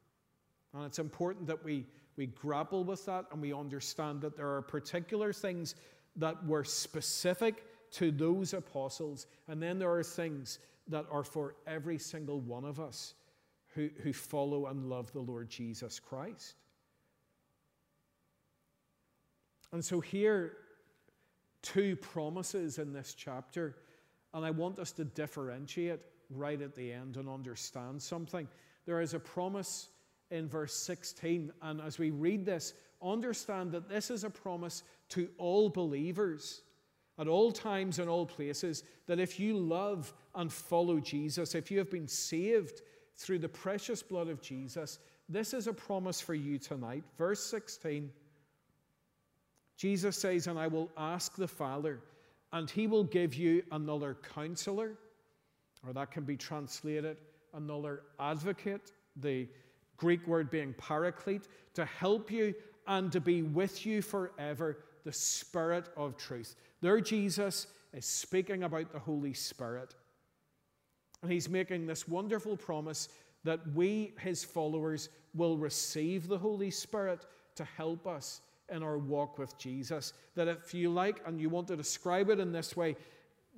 And 0.74 0.86
it's 0.86 1.00
important 1.00 1.46
that 1.48 1.64
we 1.64 1.86
we 2.18 2.28
grapple 2.28 2.84
with 2.84 3.06
that 3.06 3.26
and 3.32 3.42
we 3.42 3.54
understand 3.54 4.22
that 4.22 4.38
there 4.38 4.50
are 4.56 4.62
particular 4.62 5.34
things 5.34 5.76
that 6.16 6.46
were 6.46 6.64
specific 6.64 7.66
to 7.92 8.12
those 8.12 8.54
apostles, 8.54 9.28
and 9.48 9.62
then 9.62 9.80
there 9.80 9.92
are 9.92 10.04
things 10.04 10.60
that 10.88 11.06
are 11.12 11.24
for 11.24 11.56
every 11.68 11.98
single 11.98 12.40
one 12.42 12.64
of 12.64 12.80
us 12.80 13.16
who, 13.76 13.90
who 14.02 14.14
follow 14.14 14.68
and 14.68 14.90
love 14.90 15.12
the 15.12 15.20
Lord 15.20 15.50
Jesus 15.50 16.00
Christ. 16.00 16.56
And 19.72 19.84
so, 19.84 20.00
here, 20.00 20.54
two 21.62 21.96
promises 21.98 22.80
in 22.80 22.94
this 22.94 23.14
chapter, 23.14 23.76
and 24.34 24.46
I 24.46 24.52
want 24.52 24.80
us 24.80 24.92
to 24.94 25.04
differentiate 25.04 26.00
right 26.30 26.62
at 26.62 26.76
the 26.76 26.92
end 26.92 27.18
and 27.18 27.28
understand 27.28 28.02
something. 28.02 28.48
There 28.86 29.02
is 29.02 29.14
a 29.14 29.20
promise 29.20 29.90
in 30.32 30.48
verse 30.48 30.74
16. 30.74 31.52
And 31.62 31.82
as 31.82 32.00
we 32.00 32.12
read 32.12 32.46
this, 32.46 32.74
understand 33.02 33.72
that 33.74 33.90
this 33.90 34.10
is 34.10 34.24
a 34.24 34.30
promise 34.30 34.84
to 35.10 35.28
all 35.38 35.70
believers 35.70 36.62
at 37.18 37.28
all 37.28 37.52
times 37.52 38.00
and 38.00 38.10
all 38.10 38.26
places 38.26 38.84
that 39.08 39.20
if 39.20 39.40
you 39.40 39.58
love 39.58 40.14
and 40.34 40.52
follow 40.52 41.00
Jesus, 41.00 41.56
if 41.56 41.72
you 41.72 41.78
have 41.78 41.92
been 41.92 42.08
saved 42.08 42.82
through 43.18 43.40
the 43.40 43.50
precious 43.50 44.04
blood 44.04 44.28
of 44.28 44.42
Jesus, 44.42 45.00
this 45.30 45.54
is 45.54 45.68
a 45.68 45.74
promise 45.74 46.22
for 46.22 46.36
you 46.36 46.58
tonight. 46.58 47.04
Verse 47.18 47.44
16 47.44 48.12
Jesus 49.78 50.18
says, 50.18 50.48
And 50.48 50.58
I 50.58 50.68
will 50.68 50.90
ask 50.98 51.36
the 51.36 51.48
Father, 51.48 52.00
and 52.54 52.70
he 52.70 52.88
will 52.88 53.04
give 53.04 53.36
you 53.36 53.64
another 53.72 54.18
counselor, 54.34 54.94
or 55.86 55.94
that 55.94 56.12
can 56.12 56.24
be 56.24 56.38
translated 56.38 57.18
another 57.54 58.04
advocate. 58.20 58.92
The 59.18 59.48
Greek 59.98 60.26
word 60.28 60.50
being 60.50 60.74
paraclete, 60.78 61.48
to 61.74 61.86
help 61.86 62.32
you 62.32 62.54
and 62.88 63.12
to 63.12 63.20
be 63.20 63.42
with 63.42 63.86
you 63.86 64.02
forever, 64.02 64.78
the 65.04 65.12
Spirit 65.12 65.90
of 65.98 66.18
truth. 66.18 66.56
There, 66.82 67.00
Jesus 67.02 67.68
is 67.94 68.06
speaking 68.06 68.64
about 68.64 68.92
the 68.92 69.00
Holy 69.00 69.34
Spirit. 69.34 69.96
And 71.26 71.34
he's 71.34 71.50
making 71.50 71.88
this 71.88 72.08
wonderful 72.08 72.56
promise 72.56 73.10
that 73.46 73.60
we, 73.74 74.14
his 74.20 74.44
followers, 74.44 75.10
will 75.34 75.58
receive 75.58 76.28
the 76.28 76.38
Holy 76.38 76.70
Spirit 76.70 77.26
to 77.56 77.64
help 77.64 78.06
us 78.06 78.42
in 78.70 78.84
our 78.84 79.00
walk 79.00 79.40
with 79.40 79.58
Jesus. 79.58 80.14
That 80.36 80.48
if 80.48 80.72
you 80.76 80.92
like 80.92 81.24
and 81.26 81.42
you 81.42 81.50
want 81.50 81.68
to 81.70 81.76
describe 81.76 82.30
it 82.30 82.40
in 82.40 82.52
this 82.52 82.78
way, 82.78 82.96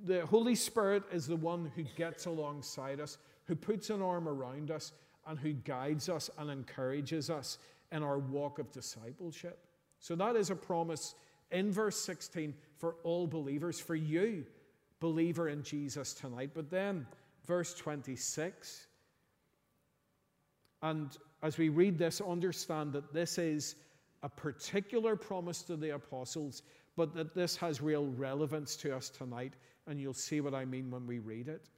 the 0.06 0.24
Holy 0.24 0.54
Spirit 0.54 1.02
is 1.12 1.26
the 1.26 1.36
one 1.36 1.70
who 1.76 1.82
gets 1.94 2.24
alongside 2.24 3.00
us, 3.00 3.18
who 3.44 3.54
puts 3.54 3.90
an 3.90 4.00
arm 4.00 4.28
around 4.28 4.70
us, 4.70 4.92
and 5.26 5.38
who 5.38 5.52
guides 5.52 6.08
us 6.08 6.30
and 6.38 6.50
encourages 6.50 7.28
us 7.28 7.58
in 7.92 8.02
our 8.02 8.18
walk 8.18 8.58
of 8.58 8.72
discipleship. 8.72 9.58
So 9.98 10.16
that 10.16 10.36
is 10.36 10.48
a 10.48 10.56
promise 10.56 11.16
in 11.50 11.70
verse 11.70 12.00
16 12.00 12.54
for 12.78 12.94
all 13.02 13.26
believers, 13.26 13.78
for 13.78 13.94
you, 13.94 14.46
believer 15.00 15.50
in 15.50 15.62
Jesus 15.62 16.14
tonight. 16.14 16.52
But 16.54 16.70
then, 16.70 17.06
verse 17.48 17.74
26, 17.74 18.86
and 20.82 21.16
as 21.42 21.58
we 21.58 21.70
read 21.70 21.98
this, 21.98 22.20
understand 22.20 22.92
that 22.92 23.12
this 23.12 23.38
is 23.38 23.74
a 24.22 24.28
particular 24.28 25.16
promise 25.16 25.62
to 25.62 25.76
the 25.76 25.94
apostles, 25.94 26.62
but 26.96 27.14
that 27.14 27.34
this 27.34 27.56
has 27.56 27.80
real 27.80 28.06
relevance 28.06 28.76
to 28.76 28.94
us 28.94 29.08
tonight, 29.08 29.54
and 29.86 30.00
you'll 30.00 30.14
see 30.14 30.40
what 30.40 30.54
I 30.54 30.64
mean 30.64 30.90
when 30.90 31.06
we 31.06 31.18
read 31.18 31.48
it. 31.48 31.68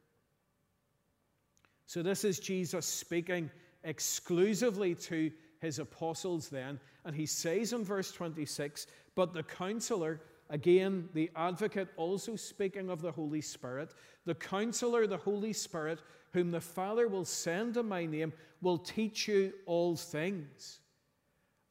So, 1.87 2.03
this 2.03 2.25
is 2.25 2.39
Jesus 2.39 2.87
speaking 2.87 3.51
exclusively 3.85 4.95
to 4.95 5.31
his 5.61 5.79
apostles 5.79 6.49
then. 6.49 6.81
And 7.05 7.15
he 7.15 7.27
says 7.27 7.73
in 7.73 7.85
verse 7.85 8.13
26 8.13 8.87
But 9.15 9.33
the 9.33 9.43
counselor, 9.43 10.21
again, 10.51 11.09
the 11.15 11.31
advocate, 11.35 11.89
also 11.97 12.37
speaking 12.37 12.91
of 12.91 13.01
the 13.01 13.13
Holy 13.13 13.41
Spirit, 13.41 13.95
the 14.27 14.35
counselor, 14.35 15.07
the 15.07 15.17
Holy 15.17 15.53
Spirit, 15.53 16.01
whom 16.33 16.51
the 16.51 16.61
Father 16.61 17.09
will 17.09 17.25
send 17.25 17.77
in 17.77 17.89
my 17.89 18.05
name, 18.05 18.33
will 18.61 18.79
teach 18.79 19.27
you 19.27 19.53
all 19.67 19.97
things 19.97 20.81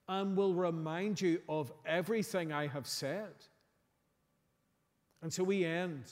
and 0.07 0.35
will 0.35 0.55
remind 0.55 1.21
you 1.21 1.39
of 1.47 1.71
everything 1.85 2.51
I 2.51 2.67
have 2.67 2.87
said. 2.87 3.33
And 5.21 5.31
so 5.31 5.43
we 5.43 5.65
end 5.65 6.11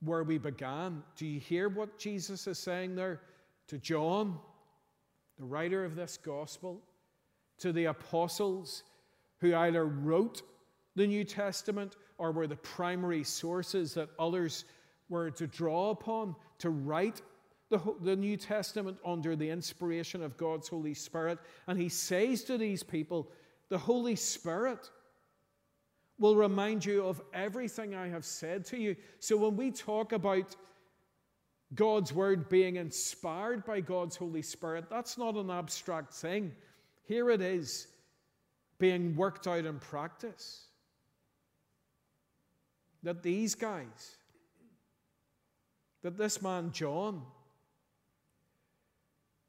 where 0.00 0.22
we 0.22 0.38
began. 0.38 1.02
Do 1.16 1.26
you 1.26 1.40
hear 1.40 1.68
what 1.68 1.98
Jesus 1.98 2.46
is 2.46 2.58
saying 2.58 2.94
there 2.94 3.22
to 3.68 3.78
John, 3.78 4.38
the 5.38 5.44
writer 5.44 5.84
of 5.84 5.96
this 5.96 6.16
gospel, 6.16 6.80
to 7.58 7.72
the 7.72 7.86
apostles 7.86 8.84
who 9.40 9.54
either 9.54 9.86
wrote 9.86 10.42
the 10.96 11.06
New 11.06 11.24
Testament 11.24 11.96
or 12.18 12.32
were 12.32 12.46
the 12.46 12.56
primary 12.56 13.22
sources 13.22 13.94
that 13.94 14.08
others 14.18 14.64
were 15.08 15.30
to 15.30 15.46
draw 15.46 15.90
upon 15.90 16.34
to 16.58 16.70
write 16.70 17.22
the, 17.68 17.80
the 18.00 18.16
New 18.16 18.36
Testament 18.36 18.98
under 19.04 19.36
the 19.36 19.48
inspiration 19.48 20.22
of 20.22 20.36
God's 20.36 20.68
Holy 20.68 20.94
Spirit. 20.94 21.38
And 21.66 21.78
he 21.78 21.88
says 21.88 22.44
to 22.44 22.58
these 22.58 22.82
people, 22.82 23.30
the 23.68 23.78
Holy 23.78 24.16
Spirit 24.16 24.90
will 26.18 26.36
remind 26.36 26.84
you 26.84 27.04
of 27.04 27.20
everything 27.34 27.94
I 27.94 28.08
have 28.08 28.24
said 28.24 28.64
to 28.66 28.78
you. 28.78 28.96
So 29.18 29.36
when 29.36 29.56
we 29.56 29.70
talk 29.70 30.12
about 30.12 30.56
God's 31.74 32.12
word 32.12 32.48
being 32.48 32.76
inspired 32.76 33.64
by 33.64 33.80
God's 33.80 34.16
Holy 34.16 34.42
Spirit, 34.42 34.86
that's 34.88 35.18
not 35.18 35.34
an 35.34 35.50
abstract 35.50 36.14
thing. 36.14 36.52
Here 37.04 37.30
it 37.30 37.42
is 37.42 37.88
being 38.78 39.16
worked 39.16 39.46
out 39.46 39.66
in 39.66 39.78
practice. 39.78 40.65
That 43.02 43.22
these 43.22 43.54
guys, 43.54 44.16
that 46.02 46.16
this 46.16 46.42
man 46.42 46.72
John, 46.72 47.22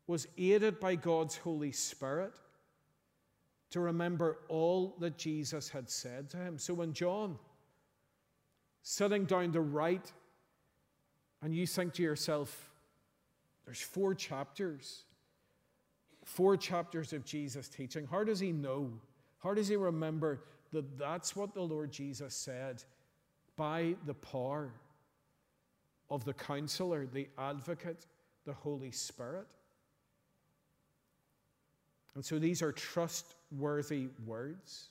was 0.08 0.28
aided 0.38 0.80
by 0.80 0.96
God's 0.96 1.36
Holy 1.36 1.72
Spirit 1.72 2.34
to 3.72 3.82
remember 3.82 4.40
all 4.48 4.96
that 5.00 5.18
Jesus 5.18 5.70
had 5.70 5.90
said 5.90 6.30
to 6.30 6.38
him. 6.38 6.58
So 6.58 6.74
when 6.74 6.94
John, 6.94 7.38
sitting 8.82 9.26
down 9.26 9.52
to 9.52 9.62
write, 9.62 10.14
and 11.42 11.54
you 11.54 11.68
think 11.68 11.94
to 11.96 12.04
yourself, 12.04 12.72
there's 13.66 13.82
four 13.82 14.16
chapters, 14.16 15.04
four 16.24 16.56
chapters 16.56 17.12
of 17.12 17.26
Jesus' 17.26 17.68
teaching. 17.68 18.08
How 18.10 18.24
does 18.24 18.40
he 18.40 18.54
know? 18.54 18.94
How 19.44 19.54
does 19.54 19.68
he 19.68 19.76
remember 19.76 20.44
that 20.72 20.98
that's 20.98 21.36
what 21.36 21.54
the 21.54 21.62
Lord 21.62 21.92
Jesus 21.92 22.34
said 22.34 22.84
by 23.58 23.96
the 24.06 24.14
power 24.14 24.72
of 26.10 26.24
the 26.24 26.34
counselor, 26.34 27.06
the 27.06 27.28
advocate, 27.38 28.06
the 28.46 28.54
Holy 28.54 28.92
Spirit? 28.92 29.48
And 32.16 32.24
so 32.24 32.40
these 32.40 32.62
are 32.62 32.72
trustworthy 32.72 34.08
words. 34.26 34.88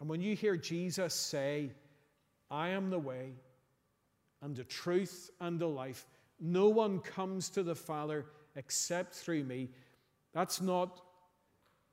And 0.00 0.08
when 0.08 0.20
you 0.20 0.34
hear 0.34 0.56
Jesus 0.56 1.14
say, 1.14 1.70
I 2.50 2.70
am 2.70 2.90
the 2.90 2.98
way 2.98 3.30
and 4.42 4.56
the 4.56 4.64
truth 4.64 5.30
and 5.40 5.58
the 5.58 5.68
life, 5.68 6.06
no 6.40 6.68
one 6.68 6.98
comes 6.98 7.48
to 7.50 7.62
the 7.62 7.76
Father 7.76 8.26
except 8.56 9.14
through 9.14 9.44
me, 9.44 9.70
that's 10.32 10.60
not 10.60 11.00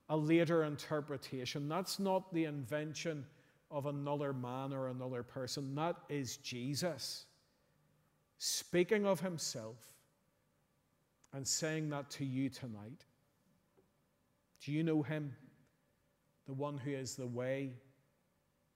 a 0.10 0.18
later 0.18 0.64
interpretation. 0.64 1.70
That's 1.70 2.00
not 2.00 2.34
the 2.34 2.46
invention 2.46 3.26
of 3.72 3.86
another 3.86 4.34
man 4.34 4.74
or 4.74 4.88
another 4.88 5.24
person. 5.24 5.76
That 5.76 5.96
is 6.10 6.38
Jesus 6.38 7.26
speaking 8.38 9.06
of 9.06 9.20
himself 9.20 9.78
and 11.34 11.48
saying 11.48 11.90
that 11.90 12.10
to 12.12 12.26
you 12.26 12.50
tonight. 12.50 13.06
Do 14.64 14.72
you 14.72 14.84
know 14.84 15.04
him? 15.04 15.36
The 16.48 16.54
one 16.54 16.78
who 16.78 16.92
is 16.92 17.16
the 17.16 17.28
way, 17.28 17.74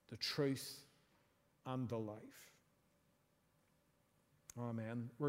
the 0.10 0.18
truth, 0.18 0.80
and 1.66 1.90
the 1.90 1.98
life. 1.98 2.20
Amen. 4.60 5.10
We're 5.18 5.22